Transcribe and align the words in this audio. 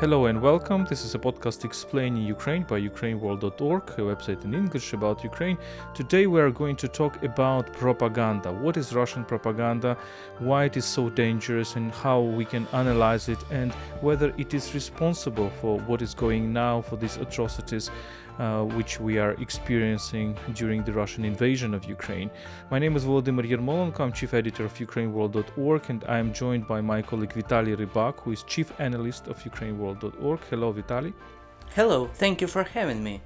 Hello 0.00 0.26
and 0.26 0.40
welcome. 0.40 0.84
This 0.84 1.04
is 1.04 1.16
a 1.16 1.18
podcast 1.18 1.64
explaining 1.64 2.22
Ukraine 2.22 2.62
by 2.62 2.80
ukraineworld.org, 2.80 3.82
a 3.98 4.02
website 4.02 4.44
in 4.44 4.54
English 4.54 4.92
about 4.92 5.24
Ukraine. 5.24 5.58
Today 5.92 6.28
we 6.28 6.40
are 6.40 6.52
going 6.52 6.76
to 6.76 6.86
talk 6.86 7.20
about 7.24 7.72
propaganda. 7.72 8.52
What 8.52 8.76
is 8.76 8.94
Russian 8.94 9.24
propaganda, 9.24 9.98
why 10.38 10.66
it 10.66 10.76
is 10.76 10.84
so 10.84 11.10
dangerous, 11.10 11.74
and 11.74 11.90
how 11.90 12.20
we 12.20 12.44
can 12.44 12.68
analyze 12.72 13.28
it, 13.28 13.40
and 13.50 13.72
whether 14.00 14.32
it 14.38 14.54
is 14.54 14.72
responsible 14.72 15.50
for 15.60 15.80
what 15.80 16.00
is 16.00 16.14
going 16.14 16.52
now 16.52 16.80
for 16.80 16.94
these 16.94 17.16
atrocities 17.16 17.90
uh, 18.38 18.64
which 18.64 19.00
we 19.00 19.18
are 19.18 19.32
experiencing 19.32 20.36
during 20.54 20.82
the 20.84 20.92
Russian 20.92 21.24
invasion 21.24 21.74
of 21.74 21.84
Ukraine. 21.84 22.30
My 22.70 22.78
name 22.78 22.96
is 22.96 23.04
Volodymyr 23.04 23.48
Yermolenko, 23.48 24.00
I'm 24.00 24.12
chief 24.12 24.34
editor 24.34 24.64
of 24.64 24.74
ukraineworld.org, 24.74 25.82
and 25.88 26.04
I 26.08 26.18
am 26.18 26.32
joined 26.32 26.66
by 26.66 26.80
my 26.80 27.02
colleague 27.02 27.34
Vitaly 27.34 27.76
Rybak, 27.76 28.20
who 28.20 28.32
is 28.32 28.42
chief 28.44 28.72
analyst 28.78 29.28
of 29.28 29.42
ukraineworld.org. 29.42 30.40
Hello, 30.50 30.72
Vitaly. 30.72 31.12
Hello, 31.74 32.08
thank 32.14 32.40
you 32.40 32.46
for 32.46 32.62
having 32.62 33.02
me. 33.02 33.20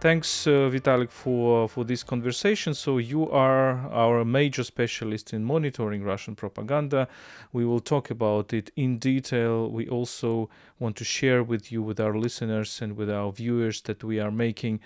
Thanks, 0.00 0.46
uh, 0.46 0.70
Vitalik, 0.72 1.10
for 1.10 1.68
for 1.68 1.84
this 1.84 2.02
conversation. 2.02 2.74
So 2.74 2.96
you 2.98 3.30
are 3.30 3.86
our 3.92 4.24
major 4.24 4.64
specialist 4.64 5.34
in 5.34 5.44
monitoring 5.44 6.02
Russian 6.02 6.34
propaganda. 6.34 7.06
We 7.52 7.66
will 7.66 7.80
talk 7.80 8.10
about 8.10 8.52
it 8.54 8.70
in 8.76 8.98
detail. 8.98 9.70
We 9.70 9.86
also 9.88 10.48
want 10.78 10.96
to 10.96 11.04
share 11.04 11.42
with 11.42 11.70
you, 11.70 11.82
with 11.82 12.00
our 12.00 12.16
listeners, 12.16 12.80
and 12.82 12.96
with 12.96 13.10
our 13.10 13.30
viewers 13.30 13.82
that 13.82 14.02
we 14.02 14.18
are 14.18 14.30
making 14.30 14.80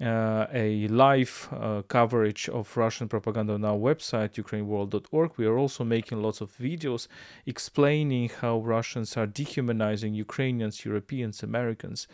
uh, 0.00 0.46
a 0.52 0.88
live 0.88 1.48
uh, 1.52 1.82
coverage 1.88 2.48
of 2.50 2.76
Russian 2.76 3.08
propaganda 3.08 3.54
on 3.54 3.64
our 3.64 3.76
website, 3.76 4.32
ukraineworld.org. 4.34 5.32
We 5.36 5.46
are 5.46 5.56
also 5.56 5.84
making 5.84 6.22
lots 6.22 6.40
of 6.40 6.52
videos 6.58 7.08
explaining 7.46 8.28
how 8.40 8.58
Russians 8.58 9.16
are 9.16 9.26
dehumanizing 9.26 10.12
Ukrainians, 10.14 10.84
Europeans, 10.84 11.42
Americans. 11.42 12.08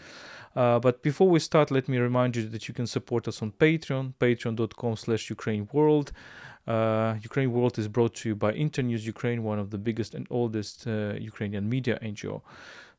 Uh, 0.54 0.78
but 0.78 1.02
before 1.02 1.28
we 1.28 1.40
start, 1.40 1.70
let 1.70 1.88
me 1.88 1.98
remind 1.98 2.36
you 2.36 2.48
that 2.48 2.68
you 2.68 2.74
can 2.74 2.86
support 2.86 3.26
us 3.26 3.42
on 3.42 3.50
Patreon, 3.52 4.14
patreon.com 4.20 4.96
slash 4.96 5.28
ukraineworld. 5.28 6.10
Uh, 6.66 7.16
Ukraine 7.20 7.50
World 7.50 7.76
is 7.78 7.88
brought 7.88 8.14
to 8.16 8.28
you 8.28 8.36
by 8.36 8.52
Internews 8.52 9.04
Ukraine, 9.04 9.42
one 9.42 9.58
of 9.58 9.70
the 9.70 9.78
biggest 9.78 10.14
and 10.14 10.26
oldest 10.30 10.86
uh, 10.86 11.14
Ukrainian 11.18 11.68
media 11.68 11.98
NGO. 12.00 12.42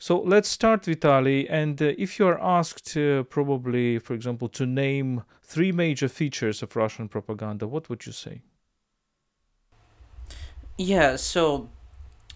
So 0.05 0.19
let's 0.19 0.49
start, 0.49 0.83
Vitali. 0.83 1.47
And 1.47 1.81
uh, 1.81 1.93
if 1.97 2.19
you 2.19 2.27
are 2.27 2.37
asked, 2.37 2.97
uh, 2.97 3.23
probably, 3.23 3.99
for 3.99 4.13
example, 4.13 4.49
to 4.49 4.65
name 4.65 5.23
three 5.41 5.71
major 5.71 6.09
features 6.09 6.61
of 6.61 6.75
Russian 6.75 7.07
propaganda, 7.07 7.67
what 7.67 7.87
would 7.87 8.05
you 8.05 8.11
say? 8.11 8.41
Yeah, 10.77 11.15
so, 11.15 11.69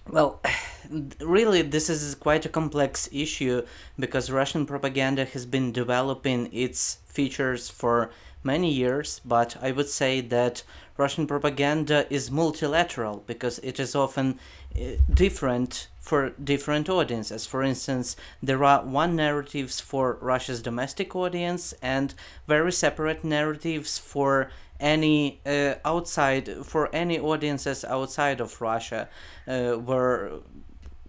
well, 0.09 0.41
really, 1.19 1.61
this 1.61 1.89
is 1.89 2.15
quite 2.15 2.45
a 2.45 2.49
complex 2.49 3.09
issue 3.11 3.63
because 3.99 4.31
Russian 4.31 4.65
propaganda 4.65 5.25
has 5.25 5.45
been 5.45 5.73
developing 5.73 6.47
its 6.53 6.99
features 7.05 7.69
for 7.69 8.11
many 8.45 8.71
years, 8.71 9.19
but 9.25 9.57
I 9.61 9.73
would 9.73 9.89
say 9.89 10.21
that 10.21 10.63
Russian 10.97 11.27
propaganda 11.27 12.05
is 12.09 12.31
multilateral 12.31 13.23
because 13.27 13.59
it 13.59 13.79
is 13.79 13.95
often 13.95 14.39
uh, 14.75 14.83
different 15.13 15.87
for 15.99 16.29
different 16.41 16.89
audiences. 16.89 17.45
For 17.45 17.63
instance, 17.63 18.15
there 18.41 18.63
are 18.63 18.83
one 18.83 19.15
narratives 19.15 19.79
for 19.79 20.17
Russia's 20.21 20.61
domestic 20.61 21.15
audience 21.15 21.73
and 21.81 22.13
very 22.47 22.71
separate 22.71 23.23
narratives 23.23 23.97
for 23.97 24.49
any 24.79 25.39
uh, 25.45 25.75
outside 25.83 26.65
for 26.65 26.89
any 26.93 27.19
audiences 27.19 27.83
outside 27.83 28.39
of 28.39 28.61
Russia, 28.61 29.09
uh, 29.47 29.73
where 29.73 30.31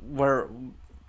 where 0.01 0.49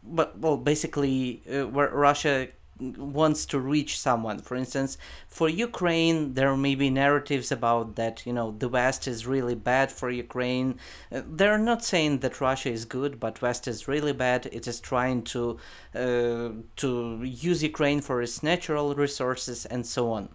but 0.04 0.38
well 0.40 0.58
basically 0.58 1.42
uh, 1.52 1.68
where 1.68 1.90
Russia 1.90 2.48
wants 2.80 3.46
to 3.48 3.60
reach 3.60 4.00
someone. 4.00 4.40
For 4.40 4.56
instance, 4.56 4.98
for 5.28 5.50
Ukraine, 5.50 6.34
there 6.34 6.56
may 6.56 6.76
be 6.76 6.90
narratives 6.90 7.52
about 7.52 7.96
that, 7.96 8.26
you 8.26 8.34
know, 8.34 8.56
the 8.58 8.70
West 8.70 9.08
is 9.08 9.28
really 9.28 9.56
bad 9.56 9.92
for 9.92 10.10
Ukraine. 10.10 10.80
Uh, 11.12 11.22
they're 11.26 11.58
not 11.58 11.84
saying 11.84 12.20
that 12.20 12.42
Russia 12.42 12.70
is 12.70 12.86
good, 12.86 13.20
but 13.20 13.42
West 13.42 13.68
is 13.68 13.88
really 13.88 14.14
bad. 14.14 14.48
It 14.52 14.68
is 14.68 14.80
trying 14.80 15.24
to 15.24 15.60
uh, 15.96 16.50
to 16.78 17.22
use 17.24 17.64
Ukraine 17.64 18.02
for 18.02 18.22
its 18.22 18.44
natural 18.44 18.96
resources 18.96 19.66
and 19.66 19.86
so 19.86 20.12
on 20.12 20.30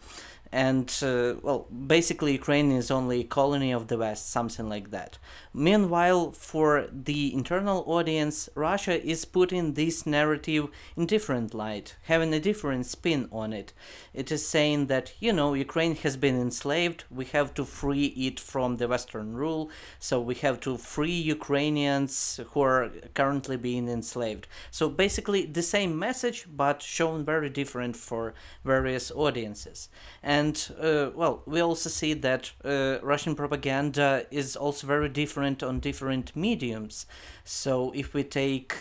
and 0.55 1.01
uh, 1.03 1.35
well 1.43 1.67
basically 1.97 2.33
ukraine 2.33 2.71
is 2.71 2.89
only 2.89 3.21
a 3.21 3.25
colony 3.25 3.73
of 3.73 3.89
the 3.89 3.99
west 3.99 4.31
something 4.31 4.69
like 4.69 4.91
that 4.91 5.19
meanwhile 5.55 6.33
for 6.33 6.89
the 6.93 7.33
internal 7.33 7.85
audience 7.87 8.49
russia 8.57 9.01
is 9.09 9.25
putting 9.25 9.75
this 9.75 10.05
narrative 10.05 10.69
in 10.97 11.07
different 11.07 11.55
light 11.55 11.95
having 12.05 12.35
a 12.35 12.41
different 12.41 12.87
spin 12.87 13.29
on 13.33 13.53
it. 13.53 13.73
It 14.13 14.31
is 14.31 14.47
saying 14.47 14.87
that 14.87 15.13
you 15.21 15.33
know 15.33 15.55
ukraine 15.55 15.97
has 15.97 16.17
been 16.17 16.41
enslaved 16.41 17.05
we 17.11 17.25
have 17.37 17.55
to 17.55 17.65
free 17.65 18.07
it 18.29 18.39
from 18.41 18.77
the 18.77 18.89
western 18.89 19.35
rule 19.35 19.71
so 19.99 20.21
we 20.21 20.35
have 20.47 20.61
to 20.61 20.77
free 20.77 21.19
ukrainians 21.37 22.41
who 22.51 22.61
are 22.63 22.91
currently 23.15 23.57
being 23.57 23.89
enslaved. 23.89 24.47
So 24.71 24.89
basically 24.89 25.47
the 25.47 25.63
same 25.63 25.99
message 25.99 26.47
but 26.63 26.83
shown 26.83 27.25
very 27.25 27.51
different 27.51 27.97
for 27.97 28.35
various 28.65 29.11
audiences. 29.11 29.89
And 30.23 30.55
uh, 30.81 31.11
well, 31.15 31.43
we 31.47 31.61
also 31.61 31.91
see 31.91 32.15
that 32.15 32.53
uh, 32.65 32.99
Russian 33.03 33.35
propaganda 33.35 34.27
is 34.31 34.57
also 34.57 34.87
very 34.87 35.09
different 35.09 35.44
on 35.63 35.81
different 35.81 36.35
mediums. 36.35 37.07
So 37.45 37.93
if 37.95 38.15
we 38.15 38.25
take 38.25 38.75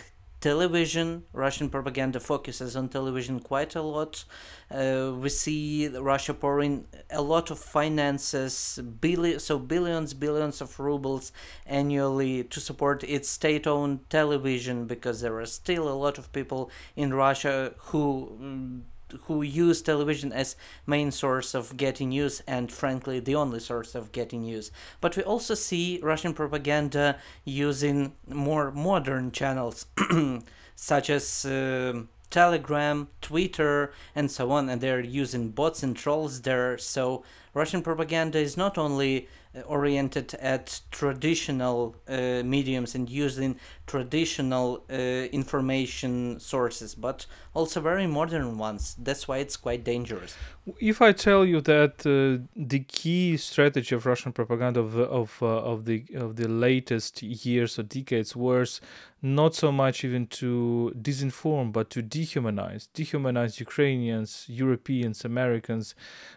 television, 0.44 1.24
Russian 1.32 1.70
propaganda 1.70 2.20
focuses 2.20 2.76
on 2.76 2.90
television 2.90 3.40
quite 3.40 3.74
a 3.74 3.80
lot. 3.80 4.26
Uh, 4.70 5.12
we 5.18 5.30
see 5.30 5.88
Russia 5.88 6.34
pouring 6.34 6.86
a 7.10 7.22
lot 7.22 7.50
of 7.50 7.58
finances, 7.58 8.78
billion, 9.00 9.40
so 9.40 9.58
billions, 9.58 10.12
billions 10.12 10.60
of 10.60 10.78
rubles 10.78 11.32
annually 11.64 12.44
to 12.44 12.60
support 12.60 13.02
its 13.04 13.30
state-owned 13.30 14.10
television 14.10 14.86
because 14.86 15.22
there 15.22 15.38
are 15.38 15.46
still 15.46 15.88
a 15.88 16.00
lot 16.04 16.18
of 16.18 16.30
people 16.32 16.70
in 16.94 17.14
Russia 17.14 17.72
who. 17.88 18.38
Mm, 18.38 18.80
who 19.22 19.42
use 19.42 19.82
television 19.82 20.32
as 20.32 20.56
main 20.86 21.10
source 21.10 21.54
of 21.54 21.76
getting 21.76 22.10
news 22.10 22.42
and 22.46 22.72
frankly 22.72 23.20
the 23.20 23.34
only 23.34 23.60
source 23.60 23.94
of 23.94 24.12
getting 24.12 24.42
news. 24.42 24.70
But 25.00 25.16
we 25.16 25.22
also 25.22 25.54
see 25.54 26.00
russian 26.02 26.34
propaganda 26.34 27.18
using 27.44 28.14
more 28.28 28.70
modern 28.70 29.30
channels 29.32 29.86
such 30.74 31.10
as 31.10 31.44
uh, 31.44 32.02
telegram 32.30 33.08
twitter 33.20 33.92
and 34.14 34.30
so 34.30 34.50
on 34.50 34.68
and 34.68 34.80
they're 34.80 35.00
using 35.00 35.50
bots 35.50 35.82
and 35.82 35.96
trolls 35.96 36.42
there. 36.42 36.78
So 36.78 37.24
russian 37.52 37.82
propaganda 37.82 38.38
is 38.38 38.56
not 38.56 38.78
only 38.78 39.28
oriented 39.66 40.34
at 40.34 40.80
traditional 40.90 41.96
uh, 42.08 42.42
mediums 42.44 42.94
and 42.94 43.08
using 43.08 43.58
traditional 43.86 44.84
uh, 44.90 44.94
information 44.94 46.40
sources, 46.40 46.94
but 46.94 47.26
also 47.52 47.80
very 47.80 48.06
modern 48.06 48.58
ones. 48.58 48.96
That's 48.98 49.28
why 49.28 49.38
it's 49.38 49.56
quite 49.56 49.84
dangerous. 49.84 50.36
If 50.80 51.02
I 51.02 51.12
tell 51.12 51.44
you 51.44 51.60
that 51.62 52.06
uh, 52.06 52.44
the 52.56 52.80
key 52.80 53.36
strategy 53.36 53.94
of 53.94 54.06
Russian 54.06 54.32
propaganda 54.32 54.80
of 54.80 54.96
of 54.98 55.42
uh, 55.42 55.46
of 55.46 55.84
the 55.84 56.04
of 56.14 56.36
the 56.36 56.48
latest 56.48 57.22
years 57.22 57.78
or 57.78 57.82
decades 57.82 58.34
was 58.34 58.80
not 59.24 59.54
so 59.54 59.72
much 59.72 60.04
even 60.04 60.26
to 60.26 60.92
disinform, 61.00 61.72
but 61.72 61.88
to 61.88 62.02
dehumanize, 62.02 62.88
dehumanize 62.94 63.58
Ukrainians, 63.58 64.44
Europeans, 64.48 65.24
Americans, 65.24 65.94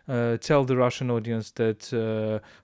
uh, 0.07 0.37
tell 0.37 0.63
the 0.63 0.77
Russian 0.77 1.11
audience 1.11 1.51
that, 1.51 1.83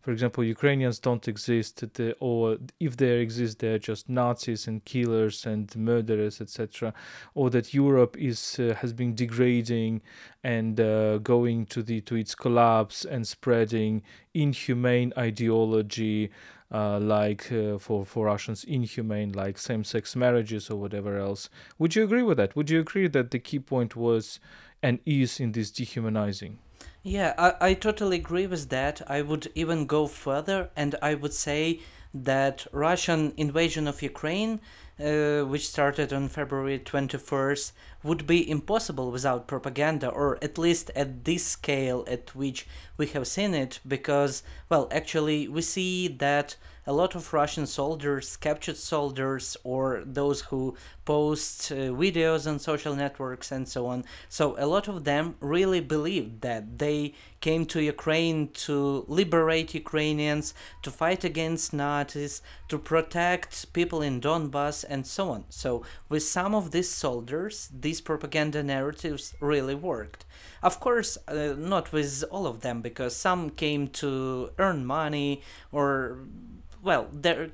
for 0.02 0.12
example, 0.12 0.42
Ukrainians 0.46 0.98
don't 1.00 1.28
exist, 1.28 1.84
or 2.22 2.58
if 2.80 2.96
they 2.96 3.20
exist, 3.20 3.60
they're 3.60 3.78
just 3.78 4.08
Nazis 4.08 4.66
and 4.66 4.86
killers 4.86 5.46
and 5.46 5.76
murderers, 5.76 6.40
etc., 6.40 6.94
or 7.36 7.50
that 7.50 7.74
Europe 7.74 8.16
is 8.18 8.60
uh, 8.60 8.76
has 8.80 8.94
been 8.94 9.14
degrading 9.16 10.02
and 10.44 10.80
uh, 10.80 11.18
going 11.18 11.66
to 11.66 11.84
the 11.84 12.00
to 12.02 12.16
its 12.16 12.34
collapse 12.34 13.04
and 13.04 13.28
spreading 13.28 14.02
inhumane 14.34 15.12
ideology. 15.18 16.32
Uh, 16.74 17.00
like 17.00 17.52
uh, 17.52 17.78
for 17.78 18.04
for 18.04 18.26
Russians, 18.26 18.64
inhumane, 18.64 19.32
like 19.32 19.60
same-sex 19.60 20.16
marriages 20.16 20.72
or 20.72 20.78
whatever 20.80 21.20
else. 21.20 21.48
Would 21.78 21.96
you 21.96 22.04
agree 22.04 22.24
with 22.24 22.38
that? 22.38 22.56
Would 22.56 22.72
you 22.72 22.80
agree 22.80 23.08
that 23.08 23.30
the 23.30 23.38
key 23.38 23.60
point 23.60 23.96
was 23.96 24.40
and 24.82 25.00
is 25.06 25.40
in 25.40 25.52
this 25.52 25.70
dehumanizing? 25.70 26.58
Yeah, 27.04 27.34
I, 27.38 27.54
I 27.70 27.74
totally 27.74 28.18
agree 28.18 28.48
with 28.48 28.70
that. 28.70 29.02
I 29.08 29.22
would 29.22 29.52
even 29.56 29.86
go 29.86 30.08
further 30.08 30.70
and 30.76 30.96
I 31.02 31.16
would 31.16 31.34
say 31.34 31.82
that 32.14 32.66
Russian 32.72 33.34
invasion 33.38 33.88
of 33.88 34.02
Ukraine 34.02 34.60
uh, 35.00 35.42
which 35.42 35.68
started 35.68 36.14
on 36.14 36.30
February 36.30 36.80
21st, 36.80 37.72
would 38.04 38.28
be 38.28 38.50
impossible 38.50 39.12
without 39.12 39.48
propaganda, 39.48 40.08
or 40.10 40.38
at 40.44 40.58
least 40.58 40.92
at 40.96 41.24
this 41.26 41.46
scale 41.46 42.06
at 42.08 42.36
which 42.36 42.68
we 42.98 43.08
have 43.08 43.28
seen 43.28 43.54
it, 43.54 43.80
because, 43.88 44.44
well, 44.70 44.88
actually, 44.92 45.48
we 45.48 45.62
see 45.62 46.08
that 46.08 46.56
a 46.86 46.94
lot 46.94 47.16
of 47.16 47.34
Russian 47.34 47.66
soldiers, 47.66 48.36
captured 48.38 48.78
soldiers, 48.78 49.56
or 49.64 50.04
those 50.06 50.42
who 50.42 50.76
post 51.06 51.72
uh, 51.72 51.76
videos 51.76 52.48
on 52.48 52.60
social 52.60 52.96
networks 52.96 53.52
and 53.52 53.68
so 53.68 53.88
on. 53.88 54.04
So 54.30 54.56
a 54.58 54.68
lot 54.68 54.88
of 54.88 55.04
them 55.04 55.36
really 55.40 55.80
believed 55.80 56.42
that 56.42 56.80
they 56.80 57.14
came 57.42 57.66
to 57.68 57.82
Ukraine 57.82 58.50
to 58.66 59.06
liberate 59.08 59.74
Ukrainians, 59.74 60.54
to 60.82 60.92
fight 60.92 61.24
against 61.24 61.74
Nazis, 61.74 62.42
to 62.70 62.78
protect 62.78 63.74
people 63.74 64.02
in 64.02 64.22
Donbass, 64.22 64.86
and 64.88 65.06
so 65.06 65.30
on. 65.30 65.44
So 65.50 65.84
with 66.10 66.24
some 66.24 66.56
of 66.56 66.72
these 66.72 66.90
soldiers, 66.90 67.70
these 67.78 68.02
propaganda 68.02 68.64
narratives 68.64 69.34
really 69.40 69.76
worked. 69.76 70.26
Of 70.62 70.80
course, 70.80 71.18
uh, 71.28 71.56
not 71.58 71.92
with 71.92 72.24
all 72.32 72.48
of 72.48 72.62
them, 72.62 72.82
because 72.82 73.14
some 73.16 73.50
came 73.50 73.88
to 73.90 74.52
earn 74.58 74.86
money 74.86 75.42
or 75.72 76.20
well, 76.84 77.08
there 77.12 77.52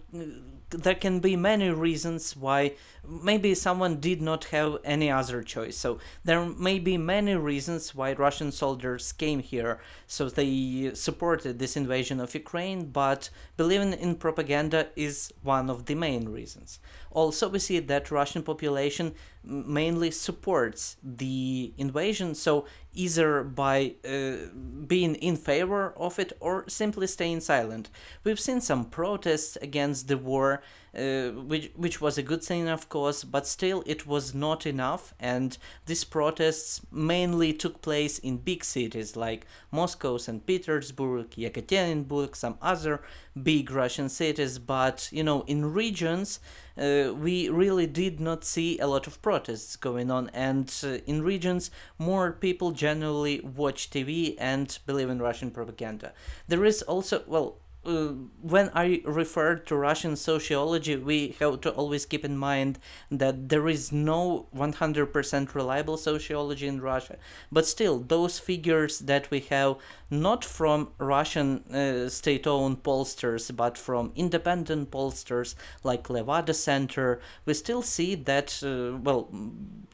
there 0.70 0.96
can 0.96 1.20
be 1.20 1.36
many 1.36 1.70
reasons 1.70 2.36
why 2.36 2.74
maybe 3.08 3.56
someone 3.56 4.00
did 4.00 4.22
not 4.22 4.46
have 4.46 4.78
any 4.84 5.10
other 5.10 5.42
choice. 5.42 5.78
So 5.78 6.00
there 6.24 6.46
may 6.46 6.80
be 6.80 6.98
many 6.98 7.36
reasons 7.36 7.96
why 7.96 8.14
Russian 8.14 8.52
soldiers 8.52 9.12
came 9.12 9.40
here. 9.40 9.80
So 10.06 10.30
they 10.30 10.92
supported 10.94 11.58
this 11.58 11.76
invasion 11.76 12.20
of 12.20 12.36
Ukraine, 12.36 12.86
but 12.92 13.30
believing 13.58 13.94
in 13.94 14.16
propaganda 14.16 14.88
is 14.96 15.34
one 15.42 15.70
of 15.70 15.86
the 15.86 15.96
main 15.96 16.30
reasons. 16.30 16.80
Also, 17.12 17.50
we 17.50 17.60
see 17.60 17.80
that 17.80 18.12
Russian 18.12 18.44
population 18.44 19.16
mainly 19.44 20.12
supports 20.12 20.98
the 21.04 21.74
invasion. 21.78 22.36
So 22.36 22.66
either 22.94 23.44
by 23.44 23.96
uh, 24.04 24.50
being 24.88 25.16
in 25.16 25.38
favor 25.38 25.94
of 25.98 26.20
it 26.20 26.34
or 26.40 26.66
simply 26.68 27.08
staying 27.08 27.40
silent. 27.40 27.90
We've 28.24 28.40
seen 28.40 28.62
some 28.62 28.86
protests 28.86 29.58
against 29.62 30.08
the 30.08 30.18
war, 30.18 30.59
uh, 30.98 31.30
which 31.30 31.72
which 31.76 32.02
was 32.02 32.18
a 32.18 32.24
good 32.24 32.44
thing, 32.44 32.68
of 32.68 32.90
course, 32.90 33.24
but 33.24 33.46
still 33.46 33.84
it 33.86 34.08
was 34.08 34.34
not 34.34 34.66
enough. 34.66 35.14
And 35.20 35.58
these 35.86 36.04
protests 36.04 36.82
mainly 36.92 37.54
took 37.54 37.82
place 37.82 38.18
in 38.20 38.38
big 38.38 38.64
cities 38.64 39.16
like 39.16 39.46
Moscow, 39.72 40.18
St. 40.18 40.46
Petersburg, 40.46 41.32
Yekaterinburg, 41.32 42.36
some 42.36 42.58
other 42.62 43.02
big 43.42 43.72
Russian 43.72 44.10
cities. 44.10 44.58
But 44.58 45.10
you 45.12 45.24
know, 45.24 45.42
in 45.42 45.74
regions, 45.74 46.40
uh, 46.78 47.14
we 47.14 47.50
really 47.50 47.88
did 47.88 48.20
not 48.20 48.44
see 48.44 48.80
a 48.80 48.88
lot 48.88 49.06
of 49.06 49.22
protests 49.22 49.76
going 49.76 50.10
on, 50.10 50.30
and 50.34 50.74
uh, 50.84 50.98
in 51.06 51.22
regions, 51.22 51.70
more 51.98 52.32
people 52.32 52.72
generally 52.72 53.42
watch 53.42 53.90
TV 53.90 54.36
and 54.40 54.80
believe 54.86 55.10
in 55.10 55.22
Russian 55.22 55.52
propaganda. 55.52 56.14
There 56.48 56.66
is 56.66 56.82
also 56.84 57.24
well 57.28 57.58
uh, 57.90 58.14
when 58.42 58.70
I 58.74 59.02
refer 59.04 59.56
to 59.56 59.76
Russian 59.76 60.16
sociology, 60.16 60.96
we 60.96 61.36
have 61.40 61.62
to 61.62 61.72
always 61.72 62.06
keep 62.06 62.24
in 62.24 62.38
mind 62.38 62.80
that 63.10 63.50
there 63.50 63.68
is 63.68 63.92
no 63.92 64.48
100% 64.56 65.56
reliable 65.56 65.98
sociology 65.98 66.68
in 66.68 66.82
Russia. 66.82 67.18
But 67.52 67.66
still, 67.66 68.00
those 68.00 68.38
figures 68.40 69.00
that 69.00 69.32
we 69.32 69.40
have, 69.50 69.78
not 70.10 70.46
from 70.46 70.90
Russian 71.00 71.64
uh, 71.74 72.10
state 72.10 72.46
owned 72.46 72.84
pollsters, 72.84 73.56
but 73.56 73.78
from 73.78 74.12
independent 74.16 74.92
pollsters 74.92 75.56
like 75.84 76.10
Levada 76.10 76.54
Center, 76.54 77.20
we 77.46 77.54
still 77.54 77.82
see 77.82 78.16
that, 78.16 78.62
uh, 78.64 78.98
well, 78.98 79.30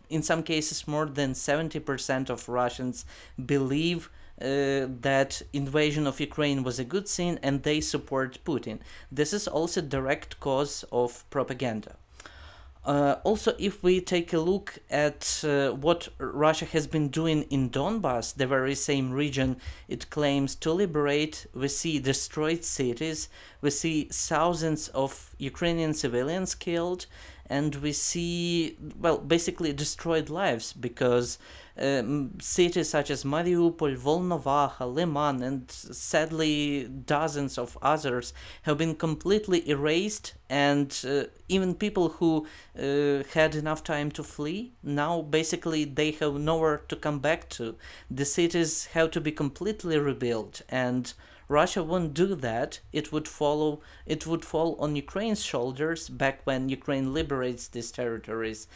in 0.09 0.21
some 0.21 0.43
cases, 0.43 0.87
more 0.87 1.05
than 1.05 1.33
70% 1.33 2.29
of 2.29 2.49
Russians 2.49 3.05
believe 3.43 4.09
uh, 4.41 4.87
that 5.01 5.41
invasion 5.53 6.05
of 6.07 6.19
Ukraine 6.19 6.63
was 6.63 6.79
a 6.79 6.83
good 6.83 7.07
thing 7.07 7.39
and 7.41 7.63
they 7.63 7.81
support 7.81 8.39
Putin. 8.43 8.79
This 9.11 9.33
is 9.33 9.47
also 9.47 9.81
direct 9.81 10.39
cause 10.39 10.83
of 10.91 11.29
propaganda. 11.29 11.95
Uh, 12.85 13.15
also, 13.23 13.55
if 13.57 13.81
we 13.81 13.99
take 13.99 14.31
a 14.31 14.37
look 14.37 14.77
at 14.91 15.43
uh, 15.43 15.71
what 15.71 16.07
Russia 16.19 16.65
has 16.65 16.85
been 16.85 17.09
doing 17.09 17.41
in 17.43 17.71
Donbass, 17.71 18.35
the 18.35 18.45
very 18.45 18.75
same 18.75 19.11
region 19.11 19.57
it 19.87 20.11
claims 20.11 20.53
to 20.53 20.71
liberate, 20.71 21.47
we 21.55 21.67
see 21.67 21.97
destroyed 21.97 22.63
cities, 22.63 23.27
we 23.61 23.71
see 23.71 24.07
thousands 24.11 24.89
of 24.89 25.33
Ukrainian 25.39 25.95
civilians 25.95 26.53
killed, 26.53 27.07
and 27.47 27.75
we 27.77 27.91
see, 27.91 28.77
well, 28.99 29.17
basically 29.17 29.73
destroyed 29.73 30.29
lives 30.29 30.71
because 30.71 31.39
cities 31.77 32.89
such 32.89 33.09
as 33.09 33.23
Mariupol, 33.23 33.97
Volnovakha, 33.97 34.85
Liman, 34.93 35.43
and 35.43 35.69
sadly 35.69 36.87
dozens 36.87 37.57
of 37.57 37.77
others 37.81 38.33
have 38.61 38.77
been 38.77 38.95
completely 38.95 39.69
erased, 39.69 40.35
and 40.49 40.97
uh, 41.05 41.23
even 41.49 41.75
people 41.75 42.09
who 42.09 42.47
uh, 42.79 43.23
had 43.33 43.55
enough 43.55 43.83
time 43.83 44.09
to 44.11 44.23
flee 44.23 44.71
now 44.81 45.21
basically 45.21 45.83
they 45.83 46.11
have 46.11 46.35
nowhere 46.35 46.77
to 46.87 46.95
come 46.95 47.19
back 47.19 47.49
to. 47.49 47.75
The 48.09 48.25
cities 48.25 48.85
have 48.93 49.11
to 49.11 49.21
be 49.21 49.31
completely 49.31 49.97
rebuilt, 49.97 50.61
and 50.69 51.13
Russia 51.47 51.83
won't 51.83 52.13
do 52.13 52.35
that. 52.35 52.79
It 52.91 53.11
would 53.11 53.27
follow. 53.27 53.81
It 54.05 54.25
would 54.25 54.45
fall 54.45 54.77
on 54.79 54.95
Ukraine's 54.95 55.43
shoulders 55.43 56.09
back 56.09 56.41
when 56.45 56.69
Ukraine 56.69 57.13
liberates 57.13 57.67
these 57.67 57.91
territories, 57.91 58.67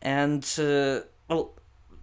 and 0.00 0.42
uh, 0.58 1.00
well, 1.28 1.52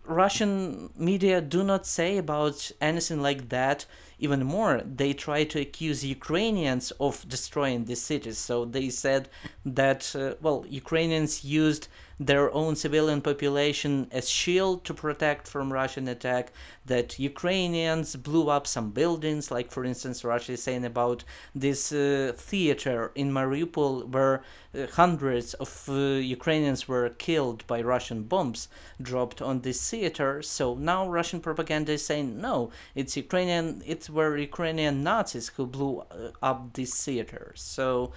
Russian 0.08 0.90
media 0.96 1.42
do 1.42 1.64
not 1.64 1.86
say 1.86 2.18
about 2.18 2.72
anything 2.80 3.22
like 3.22 3.50
that. 3.50 3.86
Even 4.18 4.44
more, 4.44 4.82
they 4.86 5.14
try 5.14 5.44
to 5.44 5.60
accuse 5.60 6.06
Ukrainians 6.06 6.92
of 7.00 7.28
destroying 7.28 7.86
these 7.86 8.02
cities. 8.02 8.38
So 8.38 8.66
they 8.66 8.90
said 8.90 9.30
that 9.66 10.16
uh, 10.16 10.36
well, 10.42 10.66
Ukrainians 10.70 11.44
used 11.44 11.88
their 12.20 12.54
own 12.54 12.76
civilian 12.76 13.22
population 13.22 14.08
as 14.12 14.30
shield 14.30 14.86
to 14.86 14.94
protect 14.94 15.48
from 15.48 15.74
Russian 15.74 16.08
attack, 16.08 16.52
that 16.86 17.20
Ukrainians 17.20 18.16
blew 18.16 18.50
up 18.50 18.68
some 18.68 18.92
buildings, 18.92 19.52
like 19.52 19.72
for 19.72 19.84
instance 19.84 20.24
Russia 20.24 20.54
is 20.54 20.64
saying 20.64 20.86
about 20.86 21.24
this 21.54 21.92
uh, 21.92 22.32
theater 22.36 23.12
in 23.16 23.32
Mariupol 23.32 24.08
where 24.10 24.44
uh, 24.74 24.88
hundreds 24.94 25.54
of 25.56 25.90
uh, 25.90 25.94
Ukrainians 26.38 26.88
were 26.88 27.10
killed 27.10 27.66
by 27.68 27.82
Russian 27.82 28.24
bombs 28.24 28.68
dropped 29.02 29.42
on 29.42 29.62
this 29.62 29.90
theater. 29.90 30.42
So 30.42 30.76
now 30.76 31.10
Russian 31.10 31.40
propaganda 31.42 31.94
is 31.94 32.06
saying 32.06 32.40
no, 32.40 32.72
it's 32.94 33.18
Ukrainian, 33.18 33.82
it 33.86 34.10
were 34.10 34.38
Ukrainian 34.38 35.04
Nazis 35.04 35.50
who 35.50 35.66
blew 35.66 36.00
uh, 36.00 36.32
up 36.42 36.74
this 36.74 37.04
theater. 37.04 37.52
So 37.56 38.14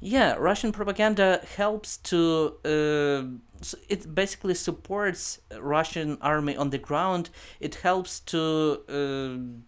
yeah, 0.00 0.34
Russian 0.38 0.72
propaganda 0.72 1.40
helps 1.56 1.98
to. 1.98 2.54
Uh, 2.64 3.36
it 3.90 4.14
basically 4.14 4.54
supports 4.54 5.40
Russian 5.58 6.16
army 6.22 6.56
on 6.56 6.70
the 6.70 6.78
ground. 6.78 7.28
It 7.60 7.76
helps 7.76 8.20
to 8.20 8.80
uh, 8.88 9.60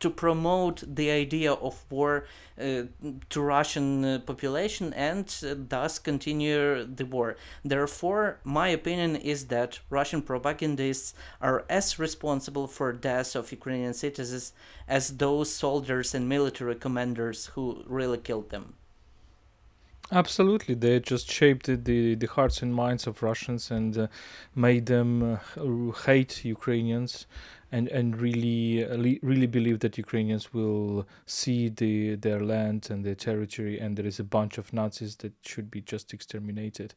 to 0.00 0.10
promote 0.10 0.82
the 0.86 1.10
idea 1.10 1.52
of 1.52 1.84
war 1.88 2.26
uh, 2.60 2.82
to 3.30 3.40
Russian 3.40 4.04
uh, 4.04 4.18
population 4.26 4.92
and 4.94 5.32
uh, 5.44 5.54
thus 5.56 6.00
continue 6.00 6.84
the 6.84 7.06
war. 7.06 7.36
Therefore, 7.64 8.40
my 8.42 8.68
opinion 8.68 9.14
is 9.14 9.46
that 9.46 9.78
Russian 9.88 10.22
propagandists 10.22 11.14
are 11.40 11.64
as 11.68 11.98
responsible 11.98 12.66
for 12.66 12.92
deaths 12.92 13.36
of 13.36 13.52
Ukrainian 13.52 13.94
citizens 13.94 14.52
as 14.88 15.18
those 15.18 15.52
soldiers 15.52 16.14
and 16.14 16.28
military 16.28 16.74
commanders 16.74 17.46
who 17.54 17.84
really 17.86 18.18
killed 18.18 18.50
them. 18.50 18.74
Absolutely, 20.12 20.74
they 20.74 21.00
just 21.00 21.28
shaped 21.30 21.66
the 21.66 22.14
the 22.14 22.26
hearts 22.26 22.62
and 22.62 22.72
minds 22.72 23.06
of 23.08 23.22
Russians 23.24 23.70
and 23.72 23.96
uh, 23.98 24.06
made 24.54 24.86
them 24.86 25.38
uh, 25.56 25.92
hate 26.06 26.44
Ukrainians, 26.44 27.26
and 27.72 27.88
and 27.88 28.16
really 28.20 28.84
uh, 28.84 28.96
really 29.22 29.46
believe 29.48 29.80
that 29.80 29.98
Ukrainians 29.98 30.54
will 30.54 31.06
see 31.26 31.68
the 31.70 32.14
their 32.16 32.40
land 32.40 32.88
and 32.90 33.04
their 33.04 33.16
territory, 33.16 33.80
and 33.80 33.96
there 33.96 34.06
is 34.06 34.20
a 34.20 34.24
bunch 34.24 34.58
of 34.58 34.72
Nazis 34.72 35.16
that 35.16 35.32
should 35.42 35.70
be 35.72 35.80
just 35.80 36.12
exterminated. 36.14 36.94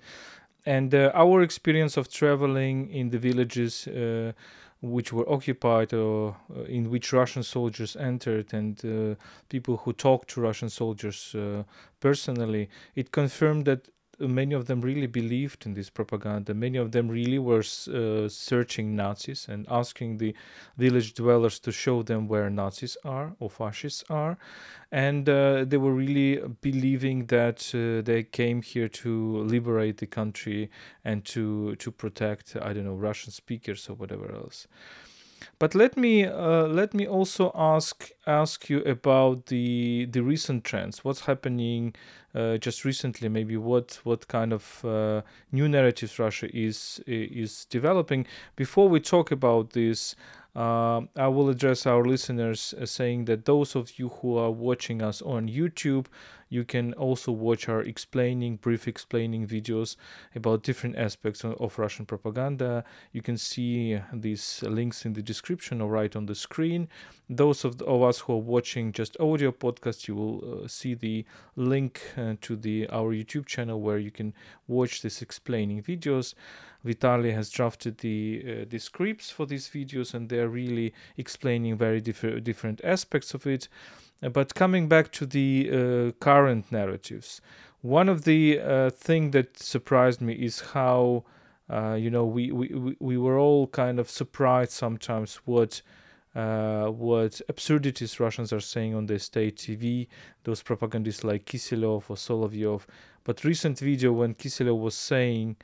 And 0.66 0.94
uh, 0.94 1.12
our 1.16 1.42
experience 1.42 1.98
of 1.98 2.10
traveling 2.12 2.90
in 2.92 3.10
the 3.10 3.18
villages 3.18 3.88
uh, 3.88 4.34
which 4.82 5.12
were 5.12 5.30
occupied 5.30 5.94
or 5.94 6.38
uh, 6.56 6.64
in 6.64 6.90
which 6.90 7.12
Russian 7.12 7.44
soldiers 7.44 7.96
entered 7.98 8.54
and 8.54 8.80
uh, 8.86 9.16
people 9.50 9.78
who 9.78 9.94
talked 9.94 10.30
to 10.30 10.42
Russian 10.42 10.70
soldiers 10.70 11.36
uh, 11.36 11.64
personally, 12.00 12.70
it 12.96 13.12
confirmed 13.12 13.66
that 13.66 13.90
many 14.20 14.54
of 14.54 14.66
them 14.66 14.82
really 14.82 15.08
believed 15.08 15.66
in 15.66 15.74
this 15.74 15.90
propaganda. 15.90 16.54
Many 16.54 16.78
of 16.78 16.92
them 16.92 17.08
really 17.08 17.40
were 17.40 17.60
uh, 17.60 18.28
searching 18.30 18.96
Nazis 18.96 19.48
and 19.48 19.66
asking 19.70 20.18
the 20.18 20.36
village 20.78 21.14
dwellers 21.14 21.60
to 21.62 21.72
show 21.72 22.04
them 22.04 22.28
where 22.28 22.50
Nazis 22.50 22.98
are 23.04 23.36
or 23.40 23.50
fascists 23.50 24.04
are. 24.10 24.38
And 24.92 25.30
uh, 25.30 25.66
they 25.66 25.78
were 25.78 25.94
really 25.94 26.42
believing 26.62 27.28
that 27.28 27.60
uh, 27.74 28.02
they 28.04 28.24
came 28.24 28.62
here 28.62 28.90
to 28.90 29.38
liberate 29.44 29.98
the 29.98 30.08
country 30.08 30.70
and 31.06 31.24
to, 31.26 31.76
to 31.76 31.92
protect, 31.92 32.56
I 32.62 32.74
don't 32.74 32.86
know, 32.86 32.96
Russian 32.96 33.32
speakers 33.32 33.90
or 33.90 33.94
whatever 33.96 34.32
else. 34.32 34.68
but 35.58 35.76
let 35.76 35.98
me 35.98 36.26
uh, 36.26 36.68
let 36.68 36.94
me 36.94 37.08
also 37.08 37.52
ask 37.56 38.10
ask 38.28 38.70
you 38.70 38.80
about 38.84 39.48
the 39.48 40.06
the 40.12 40.22
recent 40.22 40.64
trends. 40.64 41.04
What's 41.04 41.22
happening 41.22 41.96
uh, 42.36 42.58
just 42.58 42.86
recently? 42.86 43.30
Maybe 43.30 43.58
what 43.58 44.00
what 44.04 44.28
kind 44.28 44.54
of 44.54 44.84
uh, 44.86 45.22
new 45.52 45.68
narratives 45.68 46.20
Russia 46.20 46.48
is 46.56 47.02
is 47.08 47.66
developing. 47.66 48.26
Before 48.56 48.90
we 48.90 49.00
talk 49.00 49.32
about 49.32 49.72
this, 49.72 50.16
uh, 50.56 51.02
I 51.16 51.28
will 51.28 51.50
address 51.50 51.86
our 51.86 52.04
listeners 52.04 52.74
uh, 52.74 52.86
saying 52.86 53.26
that 53.26 53.46
those 53.46 53.76
of 53.76 54.00
you 54.00 54.10
who 54.10 54.36
are 54.38 54.50
watching 54.50 55.02
us 55.02 55.22
on 55.22 55.48
YouTube, 55.48 56.08
you 56.50 56.66
can 56.66 56.94
also 56.94 57.32
watch 57.32 57.70
our 57.70 57.82
explaining, 57.82 58.56
brief 58.56 58.88
explaining 58.88 59.48
videos 59.48 59.96
about 60.36 60.64
different 60.64 60.98
aspects 60.98 61.46
of, 61.46 61.78
Russian 61.78 62.08
propaganda. 62.08 62.84
You 63.12 63.22
can 63.22 63.38
see 63.38 64.00
these 64.12 64.64
links 64.64 65.06
in 65.06 65.14
the 65.14 65.22
description 65.22 65.82
or 65.82 65.90
right 65.92 66.16
on 66.16 66.26
the 66.26 66.34
screen. 66.34 66.90
Those 67.30 67.64
of, 67.64 67.80
of 67.84 68.02
us 68.02 68.20
who 68.20 68.34
are 68.34 68.38
watching 68.38 68.92
just 68.92 69.16
audio 69.20 69.52
podcast, 69.52 70.08
you 70.08 70.16
will 70.16 70.64
uh, 70.64 70.68
see 70.68 70.96
the 70.96 71.26
link 71.56 72.02
to 72.42 72.56
the 72.56 72.88
our 72.90 73.14
YouTube 73.14 73.46
channel 73.46 73.80
where 73.82 73.98
you 73.98 74.12
can 74.12 74.34
watch 74.68 75.02
these 75.02 75.22
explaining 75.22 75.82
videos. 75.84 76.34
Vitaly 76.86 77.34
has 77.34 77.50
drafted 77.50 77.98
the 77.98 78.44
uh, 78.46 78.66
the 78.70 78.80
scripts 78.80 79.30
for 79.30 79.46
these 79.46 79.68
videos, 79.68 80.14
and 80.14 80.30
they're 80.30 80.50
really 80.50 80.94
explaining 81.18 81.78
very 81.78 82.02
different 82.02 82.44
different 82.44 82.82
aspects 82.84 83.34
of 83.34 83.46
it. 83.46 83.68
Uh, 84.24 84.30
but 84.30 84.56
coming 84.56 84.88
back 84.88 85.12
to 85.12 85.26
the 85.26 85.70
uh, 85.72 86.12
current 86.24 86.72
narratives, 86.72 87.42
one 87.82 88.10
of 88.10 88.24
the 88.24 88.60
uh, 88.60 88.90
thing 88.90 89.32
that 89.32 89.58
surprised 89.60 90.22
me 90.22 90.34
is 90.34 90.62
how 90.74 91.24
uh, 91.70 91.96
you 92.00 92.10
know 92.10 92.26
we, 92.26 92.52
we 92.52 92.96
we 93.00 93.18
were 93.18 93.38
all 93.38 93.68
kind 93.68 94.00
of 94.00 94.10
surprised 94.10 94.72
sometimes 94.72 95.36
what. 95.46 95.82
Uh, 96.36 96.88
what 96.88 97.42
absurdities 97.50 98.20
Russians 98.20 98.54
are 98.54 98.60
saying 98.60 98.94
on 98.94 99.08
the 99.08 99.18
state 99.18 99.56
TV, 99.56 100.08
those 100.44 100.62
propagandists 100.62 101.24
like 101.24 101.46
Kiselov 101.46 102.04
or 102.10 102.16
Solovyov. 102.16 102.84
But 103.24 103.44
recent 103.44 103.80
video 103.80 104.14
when 104.14 104.36
Kiselov 104.36 104.80
was 104.80 104.96
saying 104.96 105.56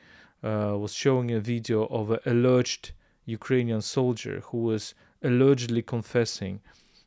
uh, 0.43 0.75
was 0.77 0.93
showing 0.93 1.31
a 1.31 1.39
video 1.39 1.86
of 1.86 2.12
an 2.12 2.19
alleged 2.25 2.91
Ukrainian 3.25 3.81
soldier 3.81 4.41
who 4.45 4.60
was 4.60 4.93
allegedly 5.24 5.81
confessing 5.81 6.62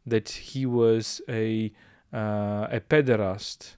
that 0.07 0.29
he 0.29 0.67
was 0.67 1.21
a 1.29 1.73
uh, 2.13 2.67
a 2.71 2.81
pederast. 2.81 3.77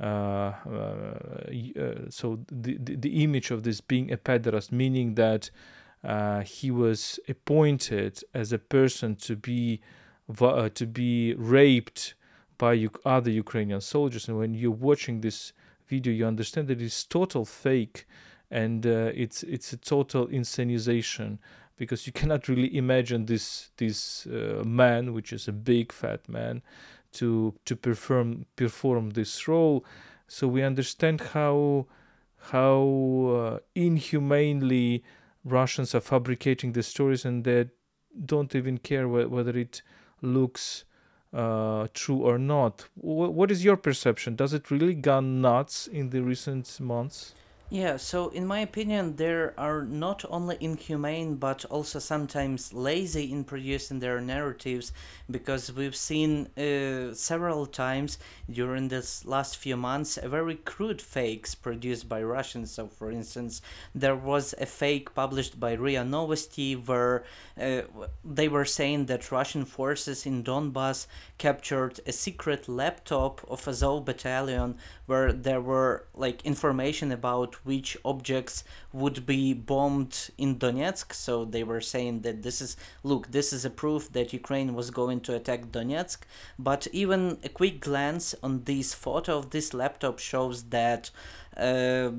Uh, 0.00 0.04
uh, 0.04 0.52
uh 0.70 2.10
so 2.10 2.40
the, 2.50 2.76
the, 2.78 2.96
the 2.96 3.22
image 3.22 3.50
of 3.50 3.62
this 3.62 3.80
being 3.80 4.12
a 4.12 4.16
pederast, 4.16 4.72
meaning 4.72 5.14
that 5.14 5.50
uh, 6.04 6.42
he 6.42 6.70
was 6.70 7.18
appointed 7.28 8.22
as 8.34 8.52
a 8.52 8.58
person 8.58 9.16
to 9.16 9.36
be 9.36 9.80
to 10.74 10.86
be 10.86 11.34
raped 11.34 12.14
by 12.56 12.72
U- 12.74 12.90
other 13.04 13.30
Ukrainian 13.30 13.80
soldiers, 13.80 14.28
and 14.28 14.38
when 14.38 14.54
you're 14.54 14.70
watching 14.70 15.20
this 15.20 15.52
video, 15.86 16.12
you 16.12 16.26
understand 16.26 16.68
that 16.68 16.80
it's 16.80 17.04
total 17.04 17.44
fake 17.44 18.06
and 18.50 18.86
uh, 18.86 19.10
it's 19.14 19.42
it's 19.42 19.72
a 19.72 19.76
total 19.76 20.28
inscenization 20.28 21.38
because 21.76 22.06
you 22.06 22.12
cannot 22.12 22.48
really 22.48 22.76
imagine 22.76 23.26
this 23.26 23.70
this 23.78 24.26
uh, 24.26 24.62
man, 24.64 25.12
which 25.12 25.32
is 25.32 25.48
a 25.48 25.52
big 25.52 25.92
fat 25.92 26.28
man, 26.28 26.62
to 27.12 27.54
to 27.64 27.76
perform 27.76 28.46
perform 28.56 29.10
this 29.10 29.48
role. 29.48 29.84
So 30.28 30.48
we 30.48 30.62
understand 30.62 31.20
how 31.32 31.86
how 32.52 32.82
uh, 33.36 33.58
inhumanely 33.74 35.02
Russians 35.44 35.94
are 35.94 36.00
fabricating 36.00 36.72
the 36.72 36.82
stories, 36.82 37.24
and 37.24 37.44
they 37.44 37.66
don't 38.24 38.54
even 38.54 38.78
care 38.78 39.06
wh- 39.06 39.30
whether 39.30 39.56
it 39.56 39.82
looks 40.22 40.84
uh, 41.32 41.88
true 41.92 42.18
or 42.18 42.38
not. 42.38 42.86
What 42.94 43.50
is 43.50 43.64
your 43.64 43.76
perception? 43.76 44.36
Does 44.36 44.52
it 44.52 44.70
really 44.70 44.94
gone 44.94 45.40
nuts 45.40 45.86
in 45.86 46.10
the 46.10 46.22
recent 46.22 46.80
months? 46.80 47.34
Yeah, 47.70 47.96
so 47.96 48.28
in 48.28 48.46
my 48.46 48.60
opinion, 48.60 49.16
there 49.16 49.52
are 49.58 49.82
not 49.82 50.24
only 50.30 50.56
inhumane 50.60 51.36
but 51.36 51.64
also 51.64 51.98
sometimes 51.98 52.72
lazy 52.72 53.32
in 53.32 53.42
producing 53.42 53.98
their 53.98 54.20
narratives 54.20 54.92
because 55.28 55.72
we've 55.72 55.96
seen 55.96 56.46
uh, 56.56 57.14
several 57.14 57.66
times 57.66 58.18
during 58.48 58.88
this 58.88 59.24
last 59.24 59.56
few 59.56 59.76
months 59.76 60.18
a 60.22 60.28
very 60.28 60.54
crude 60.54 61.02
fakes 61.02 61.54
produced 61.56 62.08
by 62.08 62.22
Russians. 62.22 62.70
So, 62.70 62.86
for 62.86 63.10
instance, 63.10 63.60
there 63.94 64.14
was 64.14 64.54
a 64.60 64.66
fake 64.66 65.12
published 65.14 65.58
by 65.58 65.72
RIA 65.72 66.04
Novosti 66.04 66.76
where 66.86 67.24
uh, 67.60 67.82
they 68.24 68.46
were 68.46 68.66
saying 68.66 69.06
that 69.06 69.32
Russian 69.32 69.64
forces 69.64 70.26
in 70.26 70.44
Donbass 70.44 71.06
captured 71.38 71.98
a 72.06 72.12
secret 72.12 72.68
laptop 72.68 73.40
of 73.50 73.66
Azov 73.66 74.04
battalion 74.04 74.76
where 75.06 75.32
there 75.32 75.60
were 75.60 76.06
like 76.14 76.44
information 76.44 77.12
about 77.12 77.54
which 77.64 77.96
objects 78.04 78.64
would 78.92 79.26
be 79.26 79.52
bombed 79.52 80.30
in 80.38 80.58
Donetsk. 80.58 81.12
So 81.12 81.44
they 81.44 81.62
were 81.62 81.80
saying 81.80 82.22
that 82.22 82.42
this 82.42 82.60
is 82.60 82.76
look, 83.02 83.30
this 83.30 83.52
is 83.52 83.64
a 83.64 83.70
proof 83.70 84.12
that 84.12 84.32
Ukraine 84.32 84.74
was 84.74 84.90
going 84.90 85.20
to 85.22 85.34
attack 85.34 85.66
Donetsk. 85.66 86.18
But 86.58 86.86
even 86.92 87.38
a 87.42 87.48
quick 87.48 87.80
glance 87.80 88.34
on 88.42 88.64
this 88.64 88.94
photo 88.94 89.38
of 89.38 89.50
this 89.50 89.74
laptop 89.74 90.18
shows 90.18 90.64
that. 90.64 91.10
Uh, 91.56 92.10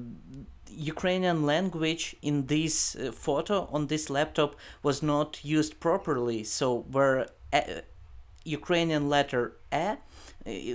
Ukrainian 0.77 1.45
language 1.45 2.15
in 2.21 2.47
this 2.47 2.95
uh, 2.95 3.11
photo 3.11 3.69
on 3.71 3.87
this 3.87 4.09
laptop 4.09 4.55
was 4.83 5.01
not 5.01 5.43
used 5.43 5.79
properly. 5.79 6.43
So 6.43 6.79
where 6.91 7.27
uh, 7.53 7.61
Ukrainian 8.43 9.09
letter 9.09 9.53
uh, 9.71 9.95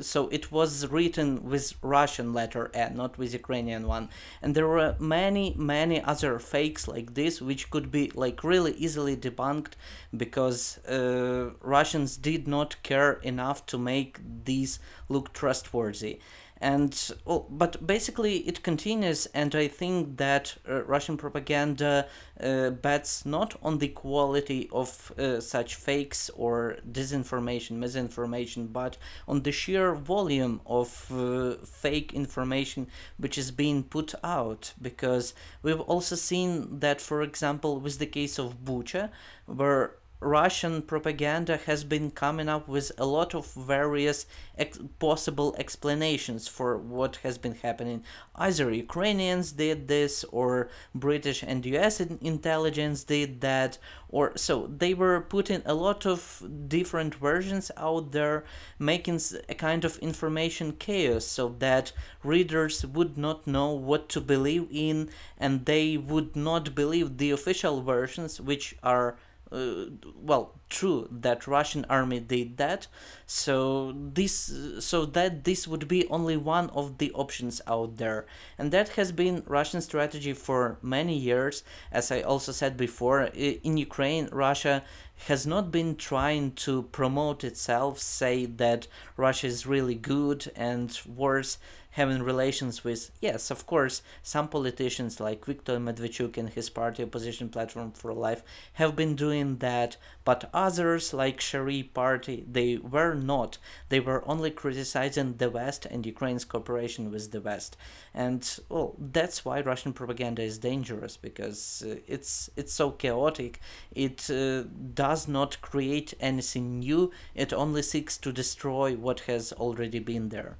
so 0.00 0.28
it 0.28 0.50
was 0.50 0.86
written 0.88 1.44
with 1.44 1.74
Russian 1.82 2.32
letter 2.32 2.70
N, 2.74 2.96
not 2.96 3.18
with 3.18 3.32
Ukrainian 3.32 3.86
one. 3.86 4.08
And 4.42 4.54
there 4.54 4.66
were 4.66 4.96
many, 4.98 5.54
many 5.56 6.02
other 6.02 6.38
fakes 6.38 6.88
like 6.88 7.14
this, 7.14 7.40
which 7.40 7.70
could 7.70 7.90
be 7.90 8.10
like 8.14 8.42
really 8.42 8.72
easily 8.72 9.16
debunked 9.16 9.72
because 10.16 10.78
uh, 10.86 11.50
Russians 11.62 12.16
did 12.16 12.48
not 12.48 12.82
care 12.82 13.14
enough 13.22 13.64
to 13.66 13.78
make 13.78 14.18
these 14.44 14.80
look 15.08 15.32
trustworthy 15.32 16.20
and 16.60 17.12
well, 17.24 17.46
but 17.50 17.86
basically 17.86 18.38
it 18.38 18.62
continues 18.62 19.26
and 19.26 19.54
i 19.54 19.66
think 19.66 20.16
that 20.18 20.56
uh, 20.68 20.82
russian 20.84 21.16
propaganda 21.16 22.06
uh, 22.42 22.70
bets 22.70 23.24
not 23.24 23.56
on 23.62 23.78
the 23.78 23.88
quality 23.88 24.68
of 24.72 25.12
uh, 25.18 25.40
such 25.40 25.74
fakes 25.74 26.30
or 26.36 26.76
disinformation 26.90 27.72
misinformation 27.72 28.66
but 28.66 28.96
on 29.26 29.42
the 29.42 29.52
sheer 29.52 29.94
volume 29.94 30.60
of 30.66 31.10
uh, 31.12 31.54
fake 31.64 32.12
information 32.12 32.86
which 33.18 33.36
is 33.38 33.50
being 33.50 33.82
put 33.82 34.14
out. 34.22 34.72
Because 34.80 35.34
we've 35.62 35.80
also 35.80 36.16
seen 36.16 36.80
that 36.80 37.00
for 37.00 37.22
example 37.22 37.80
with 37.80 37.98
the 37.98 38.06
case 38.06 38.38
of 38.38 38.64
bucha 38.64 39.10
where 39.46 39.96
Russian 40.20 40.82
propaganda 40.82 41.56
has 41.56 41.82
been 41.82 42.10
coming 42.10 42.46
up 42.46 42.68
with 42.68 42.92
a 42.98 43.06
lot 43.06 43.34
of 43.34 43.54
various 43.54 44.26
ex- 44.58 44.78
possible 44.98 45.56
explanations 45.58 46.46
for 46.46 46.76
what 46.76 47.16
has 47.22 47.38
been 47.38 47.54
happening. 47.54 48.04
Either 48.36 48.70
Ukrainians 48.70 49.52
did 49.52 49.88
this, 49.88 50.24
or 50.24 50.68
British 50.94 51.42
and 51.42 51.64
US 51.64 52.00
intelligence 52.00 53.02
did 53.04 53.40
that, 53.40 53.78
or 54.10 54.36
so 54.36 54.66
they 54.66 54.92
were 54.92 55.22
putting 55.22 55.62
a 55.64 55.72
lot 55.72 56.04
of 56.04 56.42
different 56.68 57.14
versions 57.14 57.70
out 57.78 58.12
there, 58.12 58.44
making 58.78 59.20
a 59.48 59.54
kind 59.54 59.86
of 59.86 59.96
information 59.98 60.72
chaos 60.72 61.24
so 61.24 61.56
that 61.60 61.92
readers 62.22 62.84
would 62.84 63.16
not 63.16 63.46
know 63.46 63.72
what 63.72 64.10
to 64.10 64.20
believe 64.20 64.68
in 64.70 65.08
and 65.38 65.64
they 65.64 65.96
would 65.96 66.36
not 66.36 66.74
believe 66.74 67.16
the 67.16 67.30
official 67.30 67.80
versions, 67.82 68.38
which 68.38 68.76
are 68.82 69.16
uh, 69.52 69.86
well 70.14 70.60
true 70.68 71.08
that 71.10 71.46
russian 71.46 71.84
army 71.88 72.20
did 72.20 72.56
that. 72.56 72.86
So 73.26 73.92
this 73.96 74.52
so 74.78 75.04
that 75.06 75.44
this 75.44 75.66
would 75.66 75.88
be 75.88 76.06
only 76.08 76.36
one 76.36 76.70
of 76.70 76.98
the 76.98 77.10
options 77.12 77.60
out 77.66 77.96
there. 77.96 78.26
And 78.58 78.70
that 78.72 78.90
has 78.90 79.12
been 79.12 79.42
russian 79.46 79.80
strategy 79.80 80.32
for 80.32 80.78
many 80.82 81.16
years. 81.16 81.64
As 81.90 82.10
i 82.10 82.20
also 82.20 82.52
said 82.52 82.76
before 82.76 83.22
in 83.22 83.76
ukraine 83.76 84.28
russia 84.32 84.84
has 85.26 85.46
not 85.46 85.70
been 85.70 85.96
trying 85.96 86.52
to 86.52 86.82
promote 86.84 87.44
itself 87.44 87.98
say 87.98 88.46
that 88.46 88.86
russia 89.16 89.46
is 89.46 89.66
really 89.66 89.94
good 89.94 90.50
and 90.56 91.00
worse 91.06 91.58
having 91.92 92.22
relations 92.22 92.84
with, 92.84 93.10
yes, 93.20 93.50
of 93.50 93.66
course, 93.66 94.02
some 94.22 94.48
politicians 94.48 95.18
like 95.18 95.44
Viktor 95.44 95.78
Medvedchuk 95.78 96.36
and 96.36 96.50
his 96.50 96.70
party 96.70 97.02
Opposition 97.02 97.48
Platform 97.48 97.90
for 97.90 98.12
Life 98.12 98.42
have 98.74 98.94
been 98.94 99.16
doing 99.16 99.56
that, 99.56 99.96
but 100.24 100.48
others 100.54 101.12
like 101.12 101.40
Shary 101.40 101.82
Party, 101.82 102.44
they 102.48 102.76
were 102.76 103.14
not. 103.14 103.58
They 103.88 103.98
were 103.98 104.26
only 104.28 104.50
criticizing 104.52 105.36
the 105.38 105.50
West 105.50 105.84
and 105.86 106.06
Ukraine's 106.06 106.44
cooperation 106.44 107.10
with 107.10 107.32
the 107.32 107.40
West. 107.40 107.76
And 108.14 108.48
well, 108.68 108.94
that's 108.98 109.44
why 109.44 109.60
Russian 109.60 109.92
propaganda 109.92 110.42
is 110.42 110.58
dangerous 110.58 111.16
because 111.16 111.84
uh, 111.86 111.96
it's 112.06 112.50
it's 112.56 112.72
so 112.72 112.90
chaotic. 112.90 113.60
It 113.92 114.28
uh, 114.30 114.64
does 115.10 115.26
not 115.26 115.60
create 115.60 116.14
anything 116.20 116.78
new, 116.78 117.10
it 117.34 117.52
only 117.52 117.82
seeks 117.82 118.16
to 118.16 118.30
destroy 118.32 118.94
what 118.94 119.20
has 119.20 119.52
already 119.54 119.98
been 119.98 120.28
there. 120.28 120.56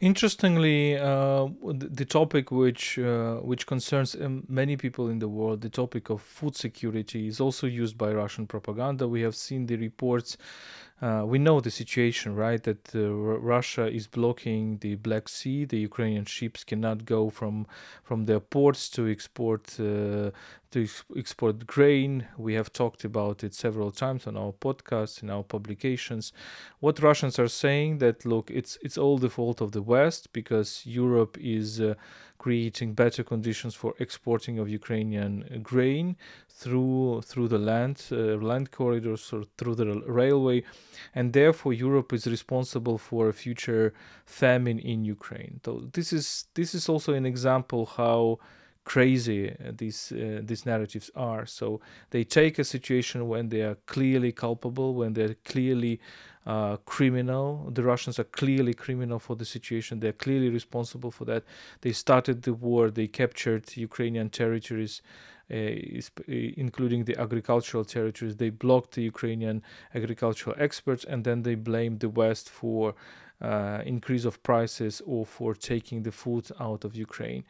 Interestingly, 0.00 0.96
uh, 0.96 1.48
the 1.98 2.06
topic 2.18 2.50
which 2.50 2.98
uh, 2.98 3.50
which 3.50 3.66
concerns 3.66 4.14
um, 4.14 4.44
many 4.48 4.76
people 4.76 5.10
in 5.12 5.18
the 5.18 5.28
world, 5.28 5.60
the 5.60 5.74
topic 5.82 6.10
of 6.10 6.22
food 6.22 6.54
security, 6.56 7.26
is 7.26 7.40
also 7.40 7.66
used 7.66 7.96
by 7.98 8.10
Russian 8.22 8.46
propaganda. 8.46 9.08
We 9.08 9.22
have 9.26 9.34
seen 9.34 9.66
the 9.66 9.76
reports 9.76 10.38
uh, 11.00 11.22
we 11.24 11.38
know 11.38 11.60
the 11.60 11.70
situation, 11.70 12.34
right? 12.34 12.60
That 12.64 12.92
uh, 12.92 12.98
R- 12.98 13.38
Russia 13.38 13.86
is 13.86 14.08
blocking 14.08 14.78
the 14.78 14.96
Black 14.96 15.28
Sea. 15.28 15.64
The 15.64 15.78
Ukrainian 15.78 16.24
ships 16.24 16.64
cannot 16.64 17.04
go 17.04 17.30
from 17.30 17.66
from 18.02 18.24
their 18.24 18.40
ports 18.40 18.88
to 18.90 19.06
export 19.06 19.78
uh, 19.78 20.30
to 20.72 20.82
ex- 20.82 21.04
export 21.16 21.66
grain. 21.68 22.26
We 22.36 22.54
have 22.54 22.72
talked 22.72 23.04
about 23.04 23.44
it 23.44 23.54
several 23.54 23.92
times 23.92 24.26
on 24.26 24.36
our 24.36 24.52
podcasts, 24.52 25.22
in 25.22 25.30
our 25.30 25.44
publications. 25.44 26.32
What 26.80 27.00
Russians 27.00 27.38
are 27.38 27.48
saying 27.48 27.98
that 27.98 28.24
look, 28.24 28.50
it's 28.50 28.76
it's 28.82 28.98
all 28.98 29.18
the 29.18 29.30
fault 29.30 29.60
of 29.60 29.70
the 29.70 29.82
West 29.82 30.32
because 30.32 30.82
Europe 30.84 31.38
is 31.40 31.80
uh, 31.80 31.94
creating 32.38 32.94
better 32.94 33.22
conditions 33.22 33.74
for 33.74 33.94
exporting 33.98 34.58
of 34.58 34.68
Ukrainian 34.68 35.60
grain 35.62 36.16
through 36.48 37.22
through 37.22 37.48
the 37.48 37.58
land 37.58 37.96
uh, 38.10 38.36
land 38.50 38.70
corridors 38.70 39.32
or 39.32 39.44
through 39.56 39.76
the 39.76 39.86
railway, 40.06 40.64
and 41.14 41.32
therefore 41.32 41.72
Europe 41.72 42.12
is 42.12 42.26
responsible 42.26 42.98
for 42.98 43.28
a 43.28 43.32
future 43.32 43.92
famine 44.24 44.78
in 44.78 45.04
Ukraine. 45.04 45.60
So 45.64 45.88
this 45.92 46.12
is 46.12 46.46
this 46.54 46.74
is 46.74 46.88
also 46.88 47.12
an 47.12 47.26
example 47.26 47.86
how 47.86 48.38
crazy 48.88 49.54
these 49.82 50.00
uh, 50.12 50.40
these 50.48 50.64
narratives 50.72 51.10
are. 51.14 51.44
So 51.46 51.66
they 52.14 52.24
take 52.24 52.58
a 52.58 52.64
situation 52.64 53.28
when 53.28 53.44
they 53.52 53.62
are 53.68 53.76
clearly 53.94 54.32
culpable, 54.32 54.94
when 55.00 55.12
they're 55.12 55.36
clearly 55.52 56.00
uh, 56.46 56.76
criminal. 56.94 57.70
The 57.78 57.84
Russians 57.92 58.18
are 58.18 58.30
clearly 58.40 58.74
criminal 58.84 59.18
for 59.18 59.36
the 59.36 59.44
situation. 59.44 60.00
They're 60.00 60.20
clearly 60.26 60.48
responsible 60.48 61.10
for 61.10 61.26
that. 61.26 61.42
They 61.82 61.92
started 61.92 62.36
the 62.42 62.54
war. 62.54 62.90
They 62.90 63.08
captured 63.22 63.64
Ukrainian 63.88 64.28
territories. 64.30 65.02
Uh, 65.50 65.54
uh, 65.54 66.62
including 66.64 67.04
the 67.04 67.16
agricultural 67.26 67.82
territories, 67.82 68.36
they 68.36 68.50
blocked 68.50 68.90
the 68.96 69.04
Ukrainian 69.12 69.62
agricultural 69.94 70.54
experts, 70.66 71.04
and 71.10 71.24
then 71.24 71.38
they 71.46 71.56
blamed 71.70 72.00
the 72.00 72.12
West 72.22 72.46
for 72.50 72.94
uh, 73.40 73.80
increase 73.94 74.26
of 74.26 74.34
prices 74.42 74.94
or 75.12 75.24
for 75.24 75.50
taking 75.54 76.02
the 76.02 76.12
food 76.22 76.44
out 76.60 76.84
of 76.84 76.94
Ukraine. 77.08 77.44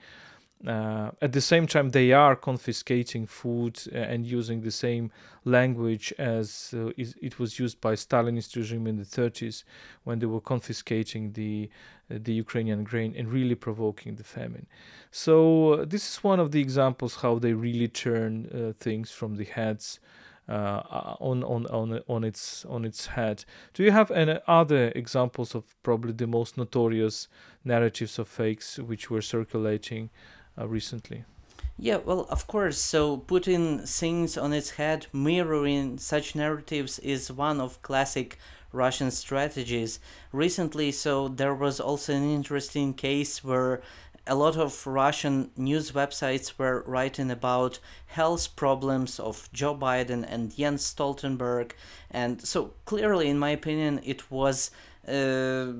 Uh, 0.66 1.12
at 1.22 1.32
the 1.32 1.40
same 1.40 1.68
time, 1.68 1.90
they 1.90 2.12
are 2.12 2.34
confiscating 2.34 3.26
food 3.26 3.80
uh, 3.94 3.98
and 3.98 4.26
using 4.26 4.60
the 4.60 4.72
same 4.72 5.10
language 5.44 6.12
as 6.18 6.74
uh, 6.76 6.90
is, 6.96 7.14
it 7.22 7.38
was 7.38 7.60
used 7.60 7.80
by 7.80 7.94
Stalinist 7.94 8.56
regime 8.56 8.88
in 8.88 8.96
the 8.96 9.04
30s 9.04 9.62
when 10.02 10.18
they 10.18 10.26
were 10.26 10.40
confiscating 10.40 11.32
the 11.32 11.70
uh, 12.10 12.18
the 12.20 12.32
Ukrainian 12.32 12.82
grain 12.82 13.14
and 13.16 13.28
really 13.28 13.54
provoking 13.54 14.16
the 14.16 14.24
famine. 14.24 14.66
So 15.12 15.74
uh, 15.74 15.84
this 15.84 16.10
is 16.10 16.24
one 16.24 16.40
of 16.40 16.50
the 16.50 16.60
examples 16.60 17.16
how 17.16 17.38
they 17.38 17.52
really 17.52 17.88
turn 17.88 18.46
uh, 18.46 18.72
things 18.80 19.12
from 19.12 19.36
the 19.36 19.44
heads. 19.44 20.00
on, 21.30 21.44
on 21.44 21.66
on 21.66 22.00
on 22.08 22.24
its 22.24 22.64
on 22.64 22.84
its 22.86 23.00
head. 23.16 23.44
Do 23.74 23.82
you 23.82 23.92
have 23.92 24.10
any 24.10 24.38
other 24.46 24.90
examples 25.02 25.54
of 25.54 25.62
probably 25.82 26.14
the 26.14 26.26
most 26.26 26.56
notorious 26.56 27.28
narratives 27.64 28.18
of 28.18 28.28
fakes 28.28 28.78
which 28.78 29.10
were 29.10 29.20
circulating 29.20 30.08
recently. 30.66 31.24
Yeah, 31.80 31.98
well, 31.98 32.26
of 32.28 32.46
course. 32.48 32.78
So 32.78 33.18
putting 33.18 33.78
things 33.80 34.36
on 34.36 34.52
its 34.52 34.70
head, 34.70 35.06
mirroring 35.12 35.98
such 35.98 36.34
narratives 36.34 36.98
is 36.98 37.30
one 37.30 37.60
of 37.60 37.80
classic 37.82 38.36
Russian 38.72 39.10
strategies. 39.12 40.00
Recently, 40.32 40.90
so 40.90 41.28
there 41.28 41.54
was 41.54 41.78
also 41.78 42.14
an 42.14 42.28
interesting 42.28 42.94
case 42.94 43.44
where 43.44 43.80
a 44.26 44.34
lot 44.34 44.56
of 44.56 44.86
Russian 44.86 45.50
news 45.56 45.92
websites 45.92 46.58
were 46.58 46.82
writing 46.86 47.30
about 47.30 47.78
health 48.06 48.56
problems 48.56 49.18
of 49.18 49.48
Joe 49.52 49.74
Biden 49.74 50.24
and 50.28 50.54
Jens 50.54 50.82
Stoltenberg. 50.82 51.72
And 52.10 52.44
so 52.44 52.74
clearly, 52.84 53.28
in 53.28 53.38
my 53.38 53.50
opinion, 53.50 54.00
it 54.04 54.30
was. 54.30 54.70
Uh, 55.06 55.72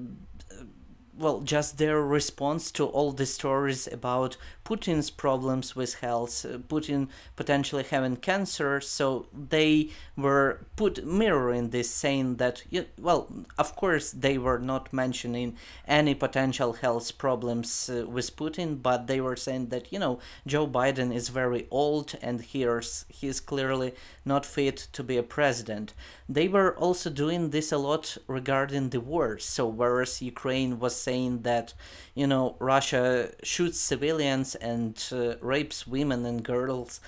well, 1.18 1.40
just 1.40 1.78
their 1.78 2.00
response 2.00 2.70
to 2.72 2.86
all 2.86 3.12
the 3.12 3.26
stories 3.26 3.88
about 3.92 4.36
Putin's 4.64 5.10
problems 5.10 5.74
with 5.74 5.94
health, 5.94 6.44
uh, 6.44 6.58
Putin 6.58 7.08
potentially 7.36 7.82
having 7.82 8.16
cancer. 8.16 8.80
So 8.80 9.26
they 9.32 9.90
were 10.16 10.60
put 10.76 11.04
mirroring 11.04 11.70
this, 11.70 11.90
saying 11.90 12.36
that, 12.36 12.62
well, 12.98 13.32
of 13.58 13.74
course, 13.74 14.12
they 14.12 14.38
were 14.38 14.58
not 14.58 14.92
mentioning 14.92 15.56
any 15.86 16.14
potential 16.14 16.74
health 16.74 17.18
problems 17.18 17.90
uh, 17.90 18.06
with 18.06 18.36
Putin, 18.36 18.80
but 18.80 19.06
they 19.06 19.20
were 19.20 19.36
saying 19.36 19.68
that, 19.68 19.92
you 19.92 19.98
know, 19.98 20.20
Joe 20.46 20.66
Biden 20.66 21.14
is 21.14 21.30
very 21.30 21.66
old 21.70 22.14
and 22.22 22.42
here's, 22.42 23.06
he's 23.08 23.40
clearly 23.40 23.94
not 24.24 24.46
fit 24.46 24.88
to 24.92 25.02
be 25.02 25.16
a 25.16 25.22
president. 25.22 25.94
They 26.28 26.46
were 26.46 26.76
also 26.76 27.08
doing 27.08 27.50
this 27.50 27.72
a 27.72 27.78
lot 27.78 28.18
regarding 28.26 28.90
the 28.90 29.00
war. 29.00 29.38
So, 29.38 29.66
whereas 29.66 30.20
Ukraine 30.20 30.78
was 30.78 30.94
saying 31.08 31.42
that, 31.42 31.74
you 32.14 32.26
know, 32.26 32.44
Russia 32.58 33.30
shoots 33.42 33.78
civilians 33.80 34.54
and 34.72 34.94
uh, 35.12 35.36
rapes 35.40 35.86
women 35.86 36.20
and 36.26 36.42
girls. 36.42 37.00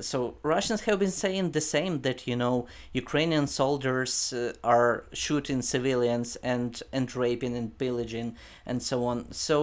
So 0.00 0.18
Russians 0.42 0.82
have 0.82 0.98
been 0.98 1.16
saying 1.24 1.52
the 1.52 1.60
same 1.60 2.02
that 2.02 2.26
you 2.30 2.36
know 2.36 2.66
Ukrainian 2.92 3.46
soldiers 3.60 4.32
uh, 4.32 4.52
are 4.62 4.92
shooting 5.24 5.60
civilians 5.62 6.36
and 6.54 6.72
and 6.96 7.06
raping 7.24 7.56
and 7.60 7.76
pillaging 7.82 8.36
and 8.66 8.78
so 8.90 8.96
on. 9.10 9.18
So 9.32 9.54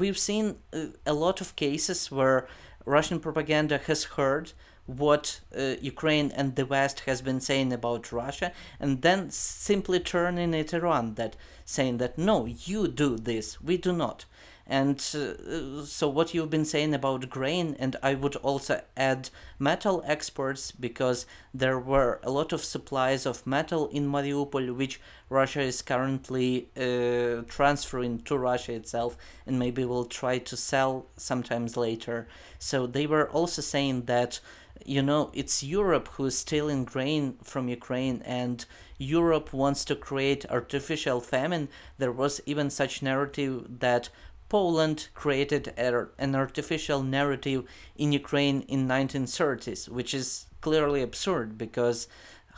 we've 0.00 0.20
seen 0.28 0.44
uh, 0.72 1.12
a 1.12 1.14
lot 1.24 1.40
of 1.40 1.56
cases 1.56 2.10
where 2.18 2.46
Russian 2.88 3.20
propaganda 3.20 3.78
has 3.86 4.04
heard 4.04 4.52
what 4.86 5.40
uh, 5.56 5.74
Ukraine 5.82 6.32
and 6.34 6.56
the 6.56 6.64
West 6.64 7.00
has 7.00 7.20
been 7.20 7.40
saying 7.40 7.72
about 7.72 8.10
Russia, 8.10 8.52
and 8.80 9.02
then 9.02 9.30
simply 9.30 10.00
turning 10.00 10.54
it 10.54 10.72
around, 10.72 11.16
that 11.16 11.36
saying 11.66 11.98
that 11.98 12.16
no, 12.16 12.46
you 12.46 12.88
do 12.88 13.16
this, 13.16 13.60
we 13.60 13.76
do 13.76 13.92
not. 13.92 14.24
And 14.70 14.98
uh, 15.14 15.82
so, 15.86 16.10
what 16.10 16.34
you've 16.34 16.50
been 16.50 16.66
saying 16.66 16.92
about 16.92 17.30
grain, 17.30 17.74
and 17.78 17.96
I 18.02 18.14
would 18.14 18.36
also 18.36 18.82
add 18.98 19.30
metal 19.58 20.02
exports 20.06 20.72
because 20.72 21.24
there 21.54 21.78
were 21.78 22.20
a 22.22 22.30
lot 22.30 22.52
of 22.52 22.62
supplies 22.62 23.24
of 23.24 23.46
metal 23.46 23.88
in 23.88 24.06
Mariupol, 24.10 24.76
which 24.76 25.00
Russia 25.30 25.62
is 25.62 25.80
currently 25.80 26.68
uh, 26.76 27.44
transferring 27.48 28.18
to 28.24 28.36
Russia 28.36 28.74
itself, 28.74 29.16
and 29.46 29.58
maybe 29.58 29.86
will 29.86 30.04
try 30.04 30.36
to 30.36 30.56
sell 30.56 31.06
sometimes 31.16 31.78
later. 31.78 32.28
So, 32.58 32.86
they 32.86 33.06
were 33.06 33.30
also 33.30 33.62
saying 33.62 34.04
that 34.04 34.40
you 34.84 35.02
know, 35.02 35.30
it's 35.34 35.62
Europe 35.62 36.08
who 36.12 36.26
is 36.26 36.38
stealing 36.38 36.84
grain 36.84 37.36
from 37.42 37.68
Ukraine 37.68 38.22
and 38.24 38.64
Europe 38.98 39.52
wants 39.52 39.84
to 39.84 39.94
create 39.94 40.50
artificial 40.50 41.20
famine. 41.20 41.68
There 41.98 42.12
was 42.12 42.40
even 42.46 42.70
such 42.70 43.02
narrative 43.02 43.80
that 43.80 44.08
Poland 44.48 45.08
created 45.14 45.74
an 45.76 46.34
artificial 46.34 47.02
narrative 47.02 47.64
in 47.96 48.12
Ukraine 48.12 48.62
in 48.62 48.88
1930s, 48.88 49.88
which 49.88 50.14
is 50.14 50.46
clearly 50.60 51.02
absurd 51.02 51.58
because 51.58 52.08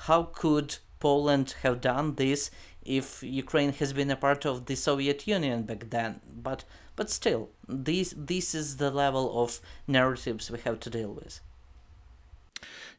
how 0.07 0.23
could 0.23 0.77
Poland 1.01 1.55
have 1.63 1.81
done 1.81 2.15
this 2.15 2.51
if 2.85 3.23
Ukraine 3.23 3.73
has 3.73 3.93
been 3.93 4.11
a 4.11 4.17
part 4.17 4.47
of 4.47 4.67
the 4.67 4.77
Soviet 4.77 5.27
Union 5.27 5.63
back 5.65 5.91
then? 5.91 6.21
But 6.43 6.65
but 6.97 7.11
still, 7.11 7.49
this 7.67 8.15
this 8.17 8.55
is 8.55 8.77
the 8.77 8.91
level 8.91 9.43
of 9.43 9.61
narratives 9.87 10.51
we 10.51 10.59
have 10.61 10.79
to 10.81 10.91
deal 10.91 11.13
with. 11.13 11.41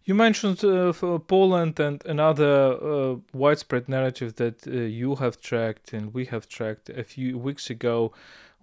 You 0.03 0.15
mentioned 0.15 0.63
uh, 0.63 0.93
Poland 1.19 1.79
and 1.79 2.03
another 2.05 2.73
uh, 2.73 3.15
widespread 3.33 3.87
narrative 3.87 4.35
that 4.37 4.65
uh, 4.65 4.71
you 4.71 5.15
have 5.15 5.39
tracked 5.39 5.93
and 5.93 6.11
we 6.13 6.25
have 6.25 6.49
tracked 6.49 6.89
a 6.89 7.03
few 7.03 7.37
weeks 7.37 7.69
ago 7.69 8.11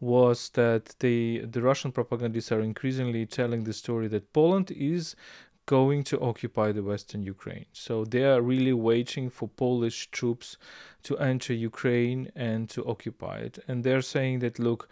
was 0.01 0.51
that 0.51 0.95
the 1.01 1.41
the 1.41 1.63
Russian 1.63 1.93
propagandists 1.93 2.53
are 2.53 2.61
increasingly 2.61 3.27
telling 3.27 3.65
the 3.65 3.73
story 3.73 4.09
that 4.09 4.33
Poland 4.33 4.71
is 4.71 5.17
going 5.67 6.03
to 6.03 6.19
occupy 6.21 6.73
the 6.73 6.83
western 6.83 7.23
Ukraine. 7.23 7.67
So 7.73 8.05
they 8.05 8.25
are 8.25 8.41
really 8.41 8.73
waiting 8.73 9.29
for 9.29 9.49
Polish 9.49 10.11
troops 10.11 10.57
to 11.03 11.19
enter 11.19 11.53
Ukraine 11.53 12.33
and 12.35 12.71
to 12.71 12.81
occupy 12.87 13.37
it. 13.49 13.59
And 13.69 13.85
they're 13.85 14.09
saying 14.15 14.39
that 14.39 14.59
look, 14.59 14.89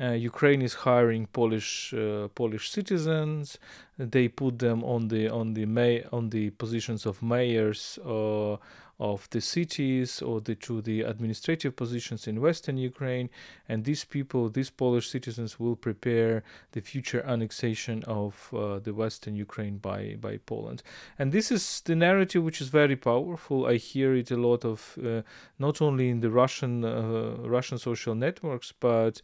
uh, 0.00 0.12
Ukraine 0.12 0.62
is 0.62 0.74
hiring 0.74 1.26
Polish 1.26 1.92
uh, 1.92 2.28
Polish 2.40 2.70
citizens. 2.70 3.58
They 3.98 4.28
put 4.28 4.58
them 4.60 4.82
on 4.84 5.08
the 5.08 5.28
on 5.28 5.54
the 5.54 5.66
may 5.66 6.04
on 6.12 6.30
the 6.30 6.50
positions 6.62 7.04
of 7.04 7.22
mayors 7.22 7.98
uh, 8.04 8.56
of 9.00 9.28
the 9.30 9.40
cities 9.40 10.20
or 10.22 10.40
the, 10.40 10.54
to 10.56 10.80
the 10.82 11.02
administrative 11.02 11.76
positions 11.76 12.26
in 12.26 12.40
Western 12.40 12.76
Ukraine. 12.76 13.30
And 13.68 13.84
these 13.84 14.04
people, 14.04 14.48
these 14.48 14.70
Polish 14.70 15.08
citizens, 15.08 15.60
will 15.60 15.76
prepare 15.76 16.42
the 16.72 16.80
future 16.80 17.22
annexation 17.24 18.02
of 18.04 18.50
uh, 18.52 18.80
the 18.80 18.92
Western 18.92 19.36
Ukraine 19.36 19.78
by, 19.78 20.16
by 20.20 20.38
Poland. 20.46 20.82
And 21.18 21.30
this 21.30 21.52
is 21.52 21.80
the 21.82 21.94
narrative 21.94 22.42
which 22.42 22.60
is 22.60 22.68
very 22.68 22.96
powerful. 22.96 23.66
I 23.66 23.76
hear 23.76 24.14
it 24.14 24.30
a 24.30 24.36
lot 24.36 24.64
of 24.64 24.98
uh, 25.04 25.22
not 25.58 25.80
only 25.80 26.08
in 26.08 26.20
the 26.20 26.30
Russian 26.30 26.84
uh, 26.84 27.36
Russian 27.40 27.78
social 27.78 28.14
networks, 28.14 28.72
but 28.72 29.22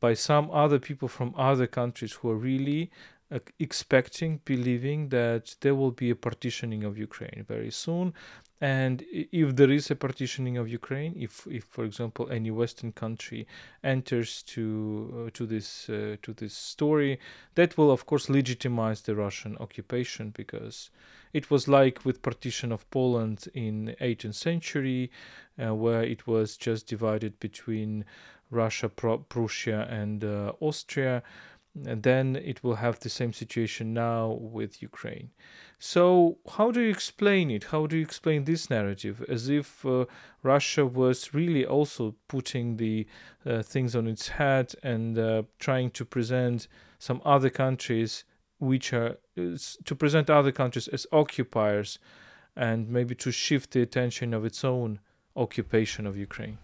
by 0.00 0.14
some 0.14 0.50
other 0.50 0.80
people 0.80 1.08
from 1.08 1.32
other 1.36 1.68
countries 1.68 2.12
who 2.14 2.30
are 2.30 2.36
really 2.36 2.90
uh, 3.30 3.38
expecting, 3.58 4.40
believing 4.44 5.08
that 5.08 5.54
there 5.60 5.74
will 5.74 5.92
be 5.92 6.10
a 6.10 6.16
partitioning 6.16 6.84
of 6.84 6.98
Ukraine 6.98 7.44
very 7.48 7.70
soon. 7.70 8.12
And 8.62 9.04
if 9.10 9.56
there 9.56 9.72
is 9.72 9.90
a 9.90 9.96
partitioning 9.96 10.56
of 10.56 10.68
Ukraine, 10.68 11.16
if, 11.18 11.48
if 11.48 11.64
for 11.64 11.84
example, 11.84 12.30
any 12.30 12.52
Western 12.52 12.92
country 12.92 13.44
enters 13.82 14.44
to 14.54 15.26
uh, 15.26 15.30
to 15.34 15.46
this 15.46 15.88
uh, 15.90 16.14
to 16.22 16.32
this 16.32 16.54
story, 16.54 17.18
that 17.56 17.76
will 17.76 17.90
of 17.90 18.06
course 18.06 18.28
legitimize 18.28 19.00
the 19.00 19.16
Russian 19.16 19.56
occupation 19.58 20.30
because 20.30 20.90
it 21.32 21.50
was 21.50 21.66
like 21.66 22.04
with 22.04 22.22
partition 22.22 22.70
of 22.70 22.88
Poland 22.92 23.48
in 23.52 23.96
18th 24.00 24.36
century, 24.36 25.10
uh, 25.58 25.74
where 25.74 26.04
it 26.04 26.28
was 26.28 26.56
just 26.56 26.86
divided 26.86 27.40
between 27.40 28.04
Russia, 28.52 28.88
Prussia, 28.88 29.88
and 29.90 30.22
uh, 30.22 30.52
Austria 30.60 31.24
and 31.86 32.02
then 32.02 32.36
it 32.36 32.62
will 32.62 32.76
have 32.76 33.00
the 33.00 33.08
same 33.08 33.32
situation 33.32 33.94
now 33.94 34.38
with 34.40 34.82
Ukraine. 34.82 35.30
So, 35.78 36.38
how 36.56 36.70
do 36.70 36.80
you 36.80 36.90
explain 36.90 37.50
it? 37.50 37.64
How 37.64 37.86
do 37.86 37.96
you 37.96 38.02
explain 38.02 38.44
this 38.44 38.68
narrative? 38.68 39.24
As 39.28 39.48
if 39.48 39.84
uh, 39.84 40.04
Russia 40.42 40.84
was 40.86 41.34
really 41.34 41.64
also 41.64 42.14
putting 42.28 42.76
the 42.76 43.06
uh, 43.46 43.62
things 43.62 43.96
on 43.96 44.06
its 44.06 44.28
head 44.28 44.74
and 44.82 45.18
uh, 45.18 45.42
trying 45.58 45.90
to 45.92 46.04
present 46.04 46.68
some 46.98 47.20
other 47.24 47.50
countries, 47.50 48.24
which 48.58 48.92
are 48.92 49.16
to 49.34 49.94
present 49.96 50.30
other 50.30 50.52
countries 50.52 50.88
as 50.88 51.06
occupiers, 51.10 51.98
and 52.54 52.88
maybe 52.88 53.14
to 53.14 53.32
shift 53.32 53.70
the 53.72 53.80
attention 53.80 54.34
of 54.34 54.44
its 54.44 54.62
own 54.62 55.00
occupation 55.34 56.06
of 56.06 56.16
Ukraine. 56.16 56.58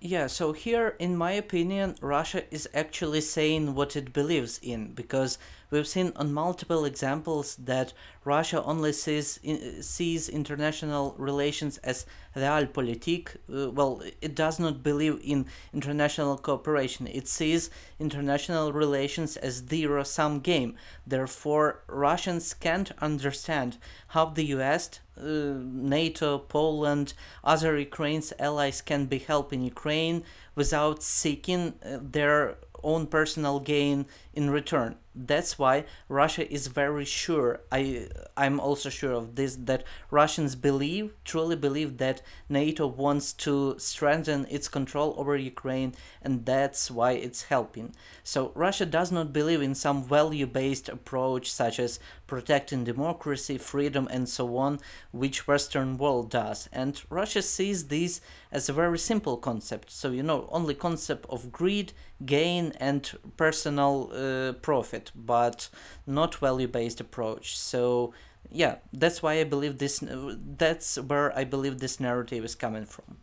Yeah, 0.00 0.26
so 0.26 0.52
here, 0.52 0.94
in 0.98 1.16
my 1.16 1.32
opinion, 1.32 1.96
Russia 2.00 2.44
is 2.52 2.68
actually 2.74 3.22
saying 3.22 3.74
what 3.74 3.96
it 3.96 4.12
believes 4.12 4.60
in 4.62 4.92
because 4.92 5.38
we've 5.70 5.86
seen 5.88 6.12
on 6.16 6.32
multiple 6.32 6.84
examples 6.84 7.56
that 7.56 7.92
Russia 8.24 8.62
only 8.64 8.92
sees 8.92 9.38
sees 9.80 10.28
international 10.28 11.14
relations 11.18 11.78
as 11.78 12.06
realpolitik. 12.34 13.36
Uh, 13.52 13.70
well, 13.70 14.02
it 14.20 14.34
does 14.34 14.58
not 14.58 14.82
believe 14.82 15.20
in 15.22 15.46
international 15.72 16.36
cooperation. 16.36 17.06
It 17.06 17.28
sees 17.28 17.70
international 17.98 18.72
relations 18.72 19.36
as 19.36 19.64
zero 19.68 20.02
sum 20.02 20.40
game. 20.40 20.76
Therefore, 21.06 21.82
Russians 21.88 22.54
can't 22.54 22.90
understand 23.00 23.78
how 24.08 24.26
the 24.26 24.44
U.S. 24.56 25.00
Uh, 25.18 25.54
NATO, 25.62 26.38
Poland, 26.38 27.14
other 27.42 27.78
Ukraine's 27.78 28.32
allies 28.38 28.82
can 28.82 29.06
be 29.06 29.18
helping 29.18 29.62
Ukraine 29.62 30.24
without 30.54 31.02
seeking 31.02 31.74
uh, 31.84 31.98
their 32.02 32.56
own 32.82 33.06
personal 33.06 33.60
gain 33.60 34.06
in 34.36 34.50
return. 34.50 34.96
That's 35.18 35.58
why 35.58 35.86
Russia 36.10 36.44
is 36.52 36.66
very 36.66 37.06
sure. 37.06 37.60
I 37.72 38.08
I'm 38.36 38.60
also 38.60 38.90
sure 38.90 39.12
of 39.12 39.34
this 39.34 39.56
that 39.64 39.82
Russians 40.10 40.54
believe, 40.54 41.14
truly 41.24 41.56
believe 41.56 41.96
that 41.96 42.20
NATO 42.50 42.86
wants 42.86 43.32
to 43.44 43.76
strengthen 43.78 44.46
its 44.50 44.68
control 44.68 45.14
over 45.16 45.34
Ukraine 45.34 45.94
and 46.20 46.44
that's 46.44 46.90
why 46.90 47.12
it's 47.12 47.44
helping. 47.44 47.94
So 48.24 48.52
Russia 48.54 48.84
does 48.84 49.10
not 49.10 49.32
believe 49.32 49.62
in 49.62 49.74
some 49.74 50.04
value-based 50.04 50.90
approach 50.90 51.50
such 51.50 51.80
as 51.80 51.98
protecting 52.26 52.84
democracy, 52.84 53.56
freedom 53.56 54.06
and 54.10 54.28
so 54.28 54.58
on, 54.58 54.80
which 55.12 55.48
western 55.48 55.96
world 55.96 56.30
does. 56.30 56.68
And 56.72 57.00
Russia 57.08 57.40
sees 57.40 57.88
this 57.88 58.20
as 58.52 58.68
a 58.68 58.74
very 58.74 58.98
simple 58.98 59.38
concept. 59.38 59.90
So 59.90 60.10
you 60.10 60.22
know, 60.22 60.46
only 60.52 60.74
concept 60.74 61.24
of 61.30 61.50
greed, 61.50 61.94
gain 62.24 62.72
and 62.80 63.10
personal 63.36 64.10
uh, 64.12 64.25
profit, 64.62 65.12
but 65.14 65.68
not 66.06 66.34
value-based 66.34 67.00
approach. 67.00 67.56
So 67.58 68.12
yeah, 68.50 68.76
that's 68.92 69.22
why 69.22 69.34
I 69.40 69.44
believe 69.44 69.78
this. 69.78 70.02
That's 70.02 70.96
where 70.96 71.36
I 71.36 71.44
believe 71.44 71.78
this 71.78 72.00
narrative 72.00 72.44
is 72.44 72.54
coming 72.54 72.86
from. 72.86 73.18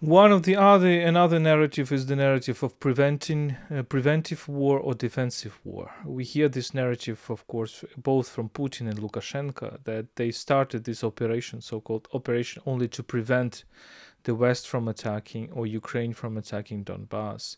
One 0.00 0.30
of 0.30 0.44
the 0.44 0.54
other 0.54 1.00
another 1.00 1.40
narrative 1.40 1.90
is 1.90 2.06
the 2.06 2.14
narrative 2.14 2.62
of 2.62 2.78
preventing 2.78 3.56
uh, 3.68 3.82
preventive 3.82 4.46
war 4.46 4.78
or 4.78 4.94
defensive 4.94 5.58
war. 5.64 5.90
We 6.04 6.22
hear 6.22 6.48
this 6.48 6.72
narrative, 6.72 7.20
of 7.28 7.44
course, 7.48 7.84
both 7.96 8.28
from 8.28 8.48
Putin 8.48 8.88
and 8.88 9.00
Lukashenko, 9.00 9.82
that 9.82 10.14
they 10.14 10.30
started 10.30 10.84
this 10.84 11.02
operation, 11.02 11.60
so-called 11.60 12.06
operation, 12.14 12.62
only 12.64 12.86
to 12.88 13.02
prevent 13.02 13.64
the 14.22 14.36
West 14.36 14.68
from 14.68 14.86
attacking 14.86 15.50
or 15.50 15.66
Ukraine 15.66 16.12
from 16.12 16.36
attacking 16.36 16.84
Donbass 16.84 17.56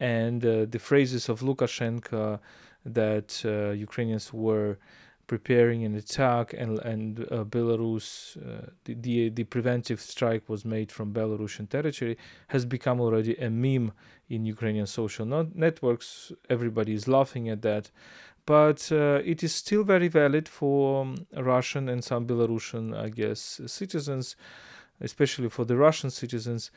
and 0.00 0.44
uh, 0.44 0.66
the 0.68 0.78
phrases 0.78 1.28
of 1.28 1.40
Lukashenko 1.40 2.38
that 2.84 3.42
uh, 3.44 3.70
Ukrainians 3.70 4.32
were 4.32 4.78
preparing 5.26 5.84
an 5.84 5.94
attack 5.94 6.52
and 6.52 6.78
and 6.80 7.20
uh, 7.32 7.44
Belarus 7.44 8.36
uh, 8.36 8.70
the, 8.84 8.94
the, 8.94 9.28
the 9.30 9.44
preventive 9.44 10.00
strike 10.00 10.48
was 10.48 10.64
made 10.64 10.92
from 10.92 11.12
Belarusian 11.12 11.68
territory 11.68 12.16
has 12.48 12.64
become 12.64 13.00
already 13.00 13.34
a 13.36 13.50
meme 13.50 13.92
in 14.28 14.44
Ukrainian 14.44 14.86
social 14.86 15.26
networks. 15.54 16.32
Everybody 16.48 16.92
is 16.92 17.08
laughing 17.08 17.48
at 17.48 17.62
that. 17.62 17.90
But 18.44 18.92
uh, 18.92 19.20
it 19.24 19.42
is 19.42 19.52
still 19.52 19.82
very 19.82 20.06
valid 20.06 20.48
for 20.48 21.02
um, 21.02 21.26
Russian 21.36 21.88
and 21.88 22.04
some 22.04 22.26
Belarusian 22.26 22.96
I 22.96 23.08
guess 23.08 23.60
citizens 23.66 24.36
especially 25.00 25.48
for 25.48 25.64
the 25.64 25.76
Russian 25.76 26.10
citizens 26.10 26.70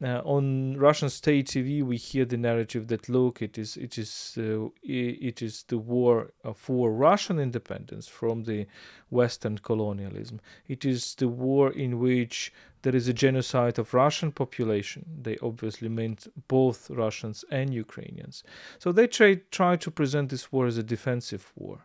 uh, 0.00 0.22
on 0.24 0.76
Russian 0.76 1.10
state 1.10 1.48
TV, 1.48 1.82
we 1.82 1.96
hear 1.96 2.24
the 2.24 2.36
narrative 2.36 2.86
that 2.86 3.08
look, 3.08 3.42
it 3.42 3.58
is 3.58 3.76
it 3.76 3.98
is 3.98 4.38
uh, 4.38 4.68
it 4.82 5.42
is 5.42 5.64
the 5.64 5.78
war 5.78 6.30
for 6.54 6.92
Russian 6.92 7.40
independence 7.40 8.06
from 8.06 8.44
the 8.44 8.66
Western 9.10 9.58
colonialism. 9.58 10.40
It 10.68 10.84
is 10.84 11.16
the 11.16 11.26
war 11.26 11.72
in 11.72 11.98
which 11.98 12.52
there 12.82 12.94
is 12.94 13.08
a 13.08 13.12
genocide 13.12 13.78
of 13.78 13.92
Russian 13.92 14.30
population. 14.30 15.04
They 15.22 15.36
obviously 15.42 15.88
meant 15.88 16.28
both 16.46 16.90
Russians 16.90 17.44
and 17.50 17.74
Ukrainians. 17.74 18.44
So 18.78 18.92
they 18.92 19.08
try 19.08 19.40
try 19.50 19.74
to 19.76 19.90
present 19.90 20.30
this 20.30 20.52
war 20.52 20.66
as 20.66 20.78
a 20.78 20.84
defensive 20.84 21.52
war. 21.56 21.80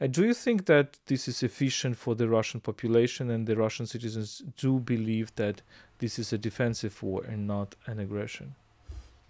Uh, 0.00 0.06
do 0.06 0.24
you 0.24 0.34
think 0.34 0.66
that 0.66 0.98
this 1.06 1.26
is 1.26 1.42
efficient 1.42 1.96
for 1.96 2.14
the 2.14 2.28
Russian 2.28 2.60
population 2.60 3.30
and 3.30 3.46
the 3.46 3.56
Russian 3.56 3.86
citizens 3.86 4.42
do 4.56 4.78
believe 4.78 5.34
that 5.36 5.62
this 5.98 6.18
is 6.18 6.32
a 6.32 6.38
defensive 6.38 7.02
war 7.02 7.24
and 7.24 7.46
not 7.46 7.74
an 7.86 7.98
aggression? 7.98 8.54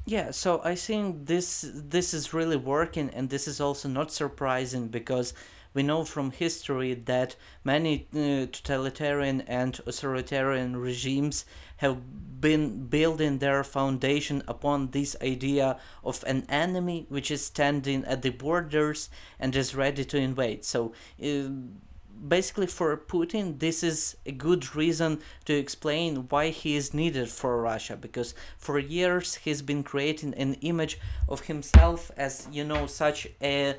Yeah, 0.07 0.31
so 0.31 0.61
I 0.63 0.77
think 0.77 1.27
this 1.27 1.69
this 1.75 2.15
is 2.15 2.33
really 2.33 2.57
working, 2.57 3.11
and 3.11 3.29
this 3.29 3.49
is 3.49 3.61
also 3.61 3.89
not 3.89 4.13
surprising 4.13 4.87
because 4.87 5.35
we 5.77 5.83
know 5.83 6.05
from 6.05 6.31
history 6.31 6.95
that 6.95 7.37
many 7.63 8.09
uh, 8.15 8.49
totalitarian 8.51 9.43
and 9.43 9.79
authoritarian 9.87 10.75
regimes 10.75 11.45
have 11.77 11.99
been 12.41 12.87
building 12.87 13.39
their 13.39 13.63
foundation 13.63 14.43
upon 14.49 14.91
this 14.93 15.15
idea 15.21 15.79
of 16.03 16.25
an 16.27 16.47
enemy 16.49 17.05
which 17.11 17.31
is 17.31 17.45
standing 17.45 18.03
at 18.07 18.23
the 18.23 18.31
borders 18.31 19.11
and 19.39 19.55
is 19.55 19.75
ready 19.75 20.03
to 20.03 20.17
invade. 20.17 20.65
So 20.65 20.95
uh, 21.23 21.51
basically 22.27 22.67
for 22.67 22.97
Putin 22.97 23.59
this 23.59 23.83
is 23.83 24.17
a 24.25 24.33
good 24.33 24.75
reason 24.75 25.21
to 25.45 25.53
explain 25.53 26.27
why 26.31 26.49
he 26.49 26.75
is 26.75 26.95
needed 26.95 27.29
for 27.29 27.61
Russia 27.61 27.97
because 27.97 28.35
for 28.57 28.79
years 28.79 29.35
he's 29.35 29.61
been 29.61 29.83
creating 29.83 30.33
an 30.35 30.55
image 30.63 30.99
of 31.29 31.43
himself 31.43 32.11
as 32.17 32.49
you 32.51 32.65
know 32.65 32.87
such 32.87 33.29
a 33.43 33.77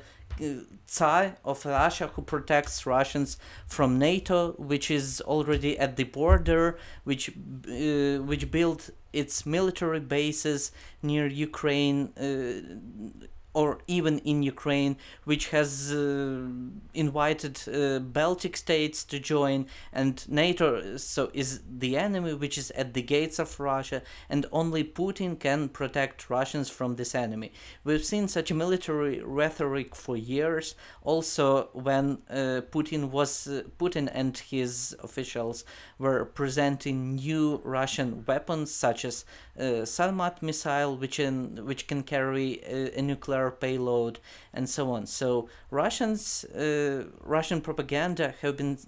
Tsar 0.86 1.36
of 1.44 1.64
Russia 1.64 2.10
who 2.14 2.22
protects 2.22 2.86
Russians 2.86 3.38
from 3.66 3.98
NATO, 3.98 4.52
which 4.52 4.90
is 4.90 5.20
already 5.20 5.78
at 5.78 5.96
the 5.96 6.04
border, 6.04 6.78
which 7.04 7.30
uh, 7.30 8.22
which 8.22 8.50
built 8.50 8.90
its 9.12 9.46
military 9.46 10.00
bases 10.00 10.72
near 11.02 11.26
Ukraine, 11.26 12.12
uh, 12.16 13.26
or 13.54 13.78
even 13.86 14.18
in 14.20 14.42
Ukraine, 14.42 14.96
which 15.24 15.48
has 15.48 15.92
uh, 15.92 16.46
invited 16.94 17.60
uh, 17.66 17.98
Baltic 17.98 18.56
states 18.56 19.04
to 19.04 19.18
join, 19.18 19.66
and 19.92 20.24
NATO 20.28 20.96
so 20.96 21.30
is 21.32 21.60
the 21.68 21.96
enemy 21.96 22.34
which 22.34 22.58
is 22.58 22.70
at 22.72 22.94
the 22.94 23.02
gates 23.02 23.38
of 23.38 23.58
Russia, 23.58 24.02
and 24.28 24.46
only 24.52 24.84
Putin 24.84 25.38
can 25.38 25.68
protect 25.68 26.30
Russians 26.30 26.68
from 26.68 26.96
this 26.96 27.14
enemy. 27.14 27.52
We've 27.84 28.04
seen 28.04 28.28
such 28.28 28.50
a 28.50 28.54
military 28.54 29.20
rhetoric 29.22 29.94
for 29.94 30.16
years. 30.16 30.74
Also, 31.02 31.70
when 31.72 32.18
uh, 32.30 32.62
Putin 32.70 33.10
was 33.10 33.46
uh, 33.46 33.62
Putin 33.78 34.08
and 34.12 34.36
his 34.36 34.94
officials 35.02 35.64
were 35.98 36.24
presenting 36.24 37.16
new 37.16 37.60
Russian 37.64 38.24
weapons 38.26 38.72
such 38.72 39.04
as 39.04 39.24
uh, 39.58 39.84
Sarmat 39.84 40.42
missile, 40.42 40.96
which 40.96 41.18
in, 41.18 41.66
which 41.66 41.86
can 41.86 42.02
carry 42.02 42.60
a, 42.64 42.98
a 42.98 43.02
nuclear 43.02 43.50
payload, 43.50 44.20
and 44.52 44.68
so 44.68 44.90
on. 44.92 45.06
So 45.06 45.48
Russians, 45.70 46.44
uh, 46.44 47.06
Russian 47.22 47.60
propaganda 47.60 48.34
have 48.40 48.56
been 48.56 48.78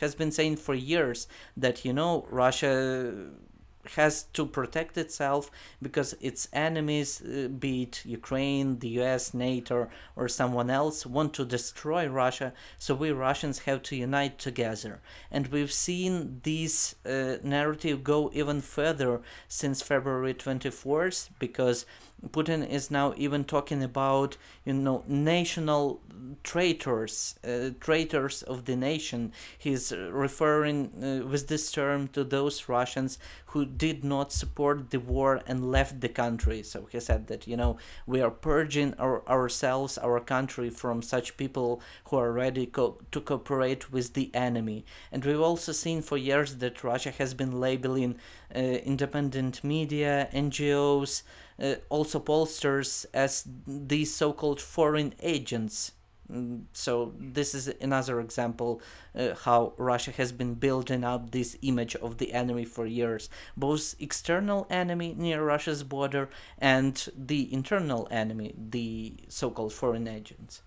has 0.00 0.14
been 0.14 0.32
saying 0.32 0.56
for 0.56 0.74
years 0.74 1.28
that 1.56 1.84
you 1.84 1.92
know 1.92 2.26
Russia 2.30 3.28
has 3.96 4.24
to 4.34 4.46
protect 4.46 4.96
itself 4.98 5.50
because 5.80 6.14
its 6.20 6.48
enemies, 6.52 7.22
uh, 7.22 7.48
be 7.48 7.82
it 7.82 8.02
Ukraine, 8.04 8.78
the 8.78 8.88
US, 9.00 9.34
NATO, 9.34 9.88
or 10.16 10.28
someone 10.28 10.70
else, 10.70 11.06
want 11.06 11.34
to 11.34 11.44
destroy 11.44 12.06
Russia. 12.06 12.52
So 12.78 12.94
we 12.94 13.10
Russians 13.10 13.60
have 13.60 13.82
to 13.84 13.96
unite 13.96 14.38
together. 14.38 15.00
And 15.30 15.48
we've 15.48 15.72
seen 15.72 16.40
this 16.42 16.94
uh, 17.06 17.36
narrative 17.42 18.04
go 18.04 18.30
even 18.32 18.60
further 18.60 19.20
since 19.48 19.82
February 19.82 20.34
24th 20.34 21.30
because 21.38 21.86
Putin 22.26 22.68
is 22.68 22.90
now 22.90 23.14
even 23.16 23.44
talking 23.44 23.82
about, 23.82 24.36
you 24.64 24.72
know, 24.72 25.04
national 25.06 26.00
traitors, 26.42 27.36
uh, 27.44 27.70
traitors 27.80 28.42
of 28.42 28.64
the 28.64 28.74
nation. 28.74 29.32
He's 29.56 29.92
referring 29.92 30.90
uh, 31.02 31.26
with 31.26 31.48
this 31.48 31.70
term 31.70 32.08
to 32.08 32.24
those 32.24 32.68
Russians 32.68 33.18
who 33.46 33.64
did 33.64 34.04
not 34.04 34.32
support 34.32 34.90
the 34.90 34.98
war 34.98 35.42
and 35.46 35.70
left 35.70 36.00
the 36.00 36.08
country. 36.08 36.62
So 36.62 36.88
he 36.90 37.00
said 37.00 37.28
that, 37.28 37.46
you 37.46 37.56
know, 37.56 37.78
we 38.06 38.20
are 38.20 38.30
purging 38.30 38.94
our, 38.94 39.26
ourselves, 39.28 39.96
our 39.98 40.20
country 40.20 40.70
from 40.70 41.02
such 41.02 41.36
people 41.36 41.80
who 42.06 42.16
are 42.16 42.32
ready 42.32 42.66
co- 42.66 42.98
to 43.12 43.20
cooperate 43.20 43.92
with 43.92 44.14
the 44.14 44.34
enemy. 44.34 44.84
And 45.12 45.24
we've 45.24 45.40
also 45.40 45.72
seen 45.72 46.02
for 46.02 46.16
years 46.16 46.56
that 46.56 46.82
Russia 46.84 47.12
has 47.12 47.32
been 47.32 47.60
labeling 47.60 48.16
uh, 48.54 48.58
independent 48.58 49.62
media, 49.62 50.28
NGOs, 50.32 51.22
uh, 51.62 51.74
also 51.88 52.20
pollsters 52.20 53.06
as 53.12 53.44
these 53.66 54.14
so-called 54.14 54.60
foreign 54.60 55.14
agents. 55.20 55.92
Mm, 56.30 56.64
so 56.72 57.14
this 57.18 57.54
is 57.54 57.68
another 57.80 58.20
example 58.20 58.82
uh, 59.14 59.34
how 59.34 59.72
Russia 59.78 60.10
has 60.12 60.30
been 60.30 60.54
building 60.54 61.02
up 61.02 61.30
this 61.30 61.56
image 61.62 61.96
of 61.96 62.18
the 62.18 62.32
enemy 62.34 62.64
for 62.64 62.86
years, 62.86 63.30
both 63.56 63.94
external 63.98 64.66
enemy 64.68 65.14
near 65.16 65.42
Russia's 65.42 65.82
border 65.82 66.28
and 66.58 67.08
the 67.16 67.52
internal 67.52 68.06
enemy, 68.10 68.54
the 68.56 69.16
so-called 69.28 69.72
foreign 69.72 70.06
agents. 70.06 70.62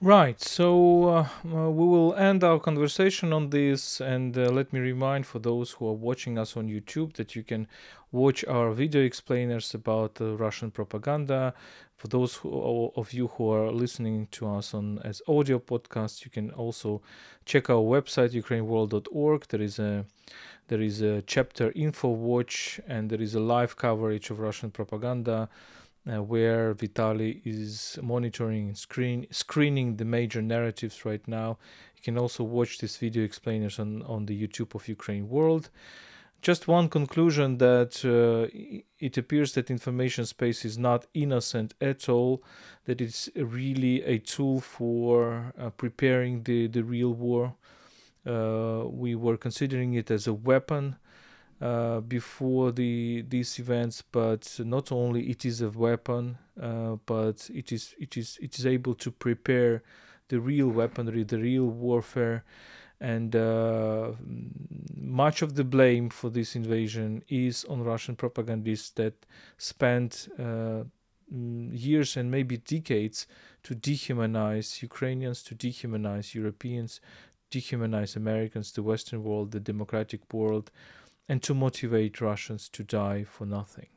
Right, 0.00 0.40
so 0.40 1.08
uh, 1.08 1.28
uh, 1.44 1.70
we 1.70 1.84
will 1.84 2.14
end 2.14 2.44
our 2.44 2.60
conversation 2.60 3.32
on 3.32 3.50
this, 3.50 4.00
and 4.00 4.38
uh, 4.38 4.48
let 4.48 4.72
me 4.72 4.78
remind 4.78 5.26
for 5.26 5.40
those 5.40 5.72
who 5.72 5.88
are 5.88 5.92
watching 5.92 6.38
us 6.38 6.56
on 6.56 6.68
YouTube 6.68 7.14
that 7.14 7.34
you 7.34 7.42
can 7.42 7.66
watch 8.12 8.44
our 8.44 8.70
video 8.70 9.02
explainers 9.02 9.74
about 9.74 10.18
Russian 10.20 10.70
propaganda. 10.70 11.52
For 11.96 12.06
those 12.06 12.36
who, 12.36 12.92
of 12.94 13.12
you 13.12 13.26
who 13.26 13.50
are 13.50 13.72
listening 13.72 14.28
to 14.30 14.48
us 14.48 14.72
on 14.72 15.00
as 15.00 15.20
audio 15.26 15.58
podcast, 15.58 16.24
you 16.24 16.30
can 16.30 16.52
also 16.52 17.02
check 17.44 17.68
our 17.68 17.82
website 17.82 18.40
ukraineworld.org. 18.40 19.48
There 19.48 19.62
is 19.62 19.80
a 19.80 20.04
there 20.68 20.80
is 20.80 21.00
a 21.00 21.22
chapter 21.22 21.72
info 21.74 22.10
watch, 22.10 22.78
and 22.86 23.10
there 23.10 23.20
is 23.20 23.34
a 23.34 23.40
live 23.40 23.74
coverage 23.74 24.30
of 24.30 24.38
Russian 24.38 24.70
propaganda 24.70 25.48
uh, 26.06 26.22
where 26.22 26.74
Vitali 26.74 27.42
is 27.44 27.98
monitoring 28.02 28.74
screen, 28.74 29.26
screening 29.30 29.96
the 29.96 30.04
major 30.04 30.42
narratives 30.42 31.04
right 31.04 31.26
now. 31.26 31.58
You 31.96 32.02
can 32.02 32.18
also 32.18 32.44
watch 32.44 32.78
this 32.78 32.96
video 32.96 33.24
explainers 33.24 33.78
on, 33.78 34.02
on 34.02 34.26
the 34.26 34.46
YouTube 34.46 34.74
of 34.74 34.88
Ukraine 34.88 35.28
World. 35.28 35.70
Just 36.40 36.68
one 36.68 36.88
conclusion 36.88 37.58
that 37.58 38.04
uh, 38.04 38.46
it 39.00 39.18
appears 39.18 39.54
that 39.54 39.70
information 39.70 40.24
space 40.24 40.64
is 40.64 40.78
not 40.78 41.06
innocent 41.12 41.74
at 41.80 42.08
all, 42.08 42.44
that 42.84 43.00
it's 43.00 43.28
really 43.34 44.04
a 44.04 44.18
tool 44.18 44.60
for 44.60 45.52
uh, 45.58 45.70
preparing 45.70 46.44
the, 46.44 46.68
the 46.68 46.84
real 46.84 47.12
war. 47.12 47.54
Uh, 48.24 48.84
we 48.86 49.16
were 49.16 49.36
considering 49.36 49.94
it 49.94 50.10
as 50.12 50.28
a 50.28 50.32
weapon 50.32 50.96
uh, 51.60 52.00
before 52.00 52.70
the 52.72 53.24
these 53.28 53.58
events 53.58 54.02
but 54.12 54.60
not 54.60 54.92
only 54.92 55.28
it 55.30 55.44
is 55.44 55.60
a 55.60 55.70
weapon 55.70 56.38
uh, 56.60 56.96
but 57.06 57.50
it 57.52 57.72
is 57.72 57.94
it 57.98 58.16
is 58.16 58.38
it 58.40 58.58
is 58.58 58.66
able 58.66 58.94
to 58.94 59.10
prepare 59.10 59.82
the 60.28 60.38
real 60.38 60.68
weaponry 60.68 61.24
the 61.24 61.38
real 61.38 61.66
warfare 61.66 62.44
and 63.00 63.36
uh, 63.36 64.10
much 64.96 65.42
of 65.42 65.54
the 65.54 65.64
blame 65.64 66.10
for 66.10 66.30
this 66.30 66.56
invasion 66.56 67.22
is 67.28 67.64
on 67.66 67.82
Russian 67.82 68.16
propagandists 68.16 68.90
that 68.90 69.14
spent 69.56 70.28
uh, 70.38 70.82
mm, 71.32 71.70
years 71.72 72.16
and 72.16 72.30
maybe 72.30 72.56
decades 72.56 73.26
to 73.62 73.74
dehumanize 73.74 74.82
Ukrainians, 74.82 75.42
to 75.44 75.54
dehumanize 75.54 76.34
Europeans, 76.34 77.00
dehumanize 77.52 78.16
Americans, 78.16 78.72
the 78.72 78.82
Western 78.82 79.22
world, 79.22 79.52
the 79.52 79.60
democratic 79.60 80.32
world, 80.32 80.70
and 81.28 81.42
to 81.42 81.54
motivate 81.54 82.20
Russians 82.20 82.68
to 82.70 82.82
die 82.82 83.24
for 83.24 83.46
nothing. 83.46 83.88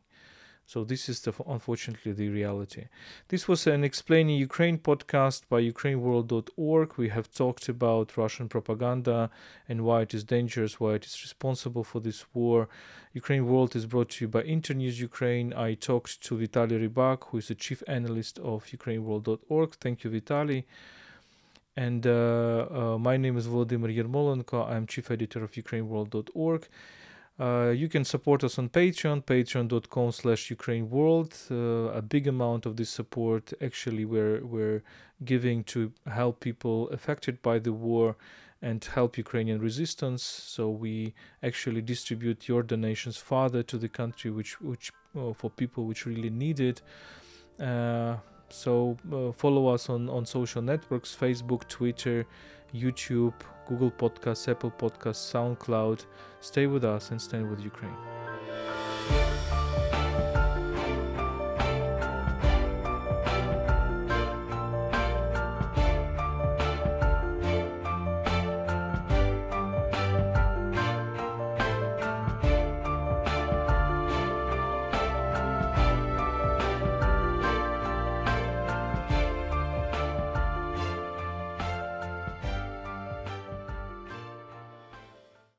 So 0.71 0.85
this 0.85 1.09
is 1.09 1.19
the, 1.19 1.33
unfortunately 1.47 2.13
the 2.13 2.29
reality. 2.29 2.85
This 3.27 3.45
was 3.45 3.67
an 3.67 3.83
explaining 3.83 4.37
Ukraine 4.37 4.77
podcast 4.77 5.41
by 5.49 5.61
ukraineworld.org. 5.61 6.93
We 6.95 7.09
have 7.09 7.33
talked 7.33 7.67
about 7.67 8.15
Russian 8.15 8.47
propaganda 8.47 9.29
and 9.67 9.81
why 9.81 10.03
it 10.03 10.13
is 10.13 10.23
dangerous, 10.23 10.79
why 10.79 10.93
it 10.93 11.05
is 11.05 11.21
responsible 11.23 11.83
for 11.83 11.99
this 11.99 12.23
war. 12.33 12.69
Ukraine 13.11 13.45
World 13.47 13.75
is 13.75 13.85
brought 13.85 14.11
to 14.11 14.23
you 14.23 14.29
by 14.29 14.43
Internews 14.43 15.01
Ukraine. 15.01 15.51
I 15.53 15.73
talked 15.73 16.21
to 16.21 16.37
Vitaly 16.37 16.87
Rybak, 16.87 17.25
who 17.25 17.39
is 17.39 17.49
the 17.49 17.55
chief 17.55 17.83
analyst 17.87 18.39
of 18.39 18.65
ukraineworld.org. 18.67 19.75
Thank 19.75 20.05
you, 20.05 20.09
Vitaly. 20.11 20.63
And 21.75 22.07
uh, 22.07 22.67
uh, 22.71 22.97
my 22.97 23.17
name 23.17 23.35
is 23.35 23.47
Volodymyr 23.47 23.93
Yermolenko. 23.97 24.69
I'm 24.69 24.87
chief 24.87 25.11
editor 25.11 25.43
of 25.43 25.51
ukraineworld.org. 25.51 26.67
Uh, 27.41 27.71
you 27.71 27.89
can 27.89 28.05
support 28.05 28.43
us 28.43 28.59
on 28.59 28.69
Patreon, 28.69 29.25
patreon.com 29.25 30.11
slash 30.11 30.51
Ukraine 30.51 30.87
World. 30.91 31.35
Uh, 31.49 31.89
a 32.01 32.01
big 32.01 32.27
amount 32.27 32.67
of 32.67 32.75
this 32.75 32.91
support 32.91 33.51
actually 33.63 34.05
we're, 34.05 34.45
we're 34.45 34.83
giving 35.25 35.63
to 35.63 35.91
help 36.05 36.39
people 36.39 36.87
affected 36.89 37.41
by 37.41 37.57
the 37.57 37.73
war 37.73 38.15
and 38.61 38.85
help 38.85 39.17
Ukrainian 39.17 39.59
resistance. 39.59 40.21
So 40.21 40.69
we 40.69 41.15
actually 41.41 41.81
distribute 41.81 42.47
your 42.47 42.61
donations 42.61 43.17
farther 43.17 43.63
to 43.63 43.77
the 43.79 43.89
country, 43.89 44.29
which, 44.29 44.61
which 44.61 44.91
uh, 45.17 45.33
for 45.33 45.49
people 45.49 45.85
which 45.85 46.05
really 46.05 46.29
need 46.29 46.59
it. 46.59 46.83
Uh, 47.59 48.17
so 48.49 48.97
follow 49.35 49.65
us 49.67 49.89
on, 49.89 50.09
on 50.09 50.27
social 50.27 50.61
networks, 50.61 51.15
Facebook, 51.19 51.67
Twitter, 51.67 52.27
YouTube, 52.71 53.33
Google 53.71 53.91
Podcasts, 53.91 54.49
Apple 54.49 54.73
Podcasts, 54.77 55.31
SoundCloud. 55.31 56.05
Stay 56.41 56.67
with 56.67 56.83
us 56.83 57.11
and 57.11 57.21
stand 57.21 57.49
with 57.49 57.61
Ukraine. 57.61 57.95